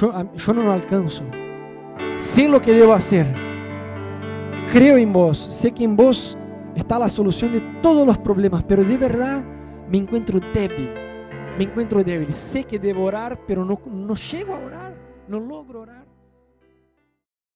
[0.00, 1.24] yo, yo no lo alcanzo.
[2.16, 3.26] Sé lo que debo hacer.
[4.72, 5.36] Creo en vos.
[5.36, 6.38] Sé que en vos
[6.74, 9.44] está la solución de todos los problemas, pero de verdad
[9.90, 10.88] me encuentro débil.
[11.58, 12.32] Me encuentro débil.
[12.32, 14.94] Sé que debo orar, pero no, no llego a orar.
[15.28, 16.11] No logro orar.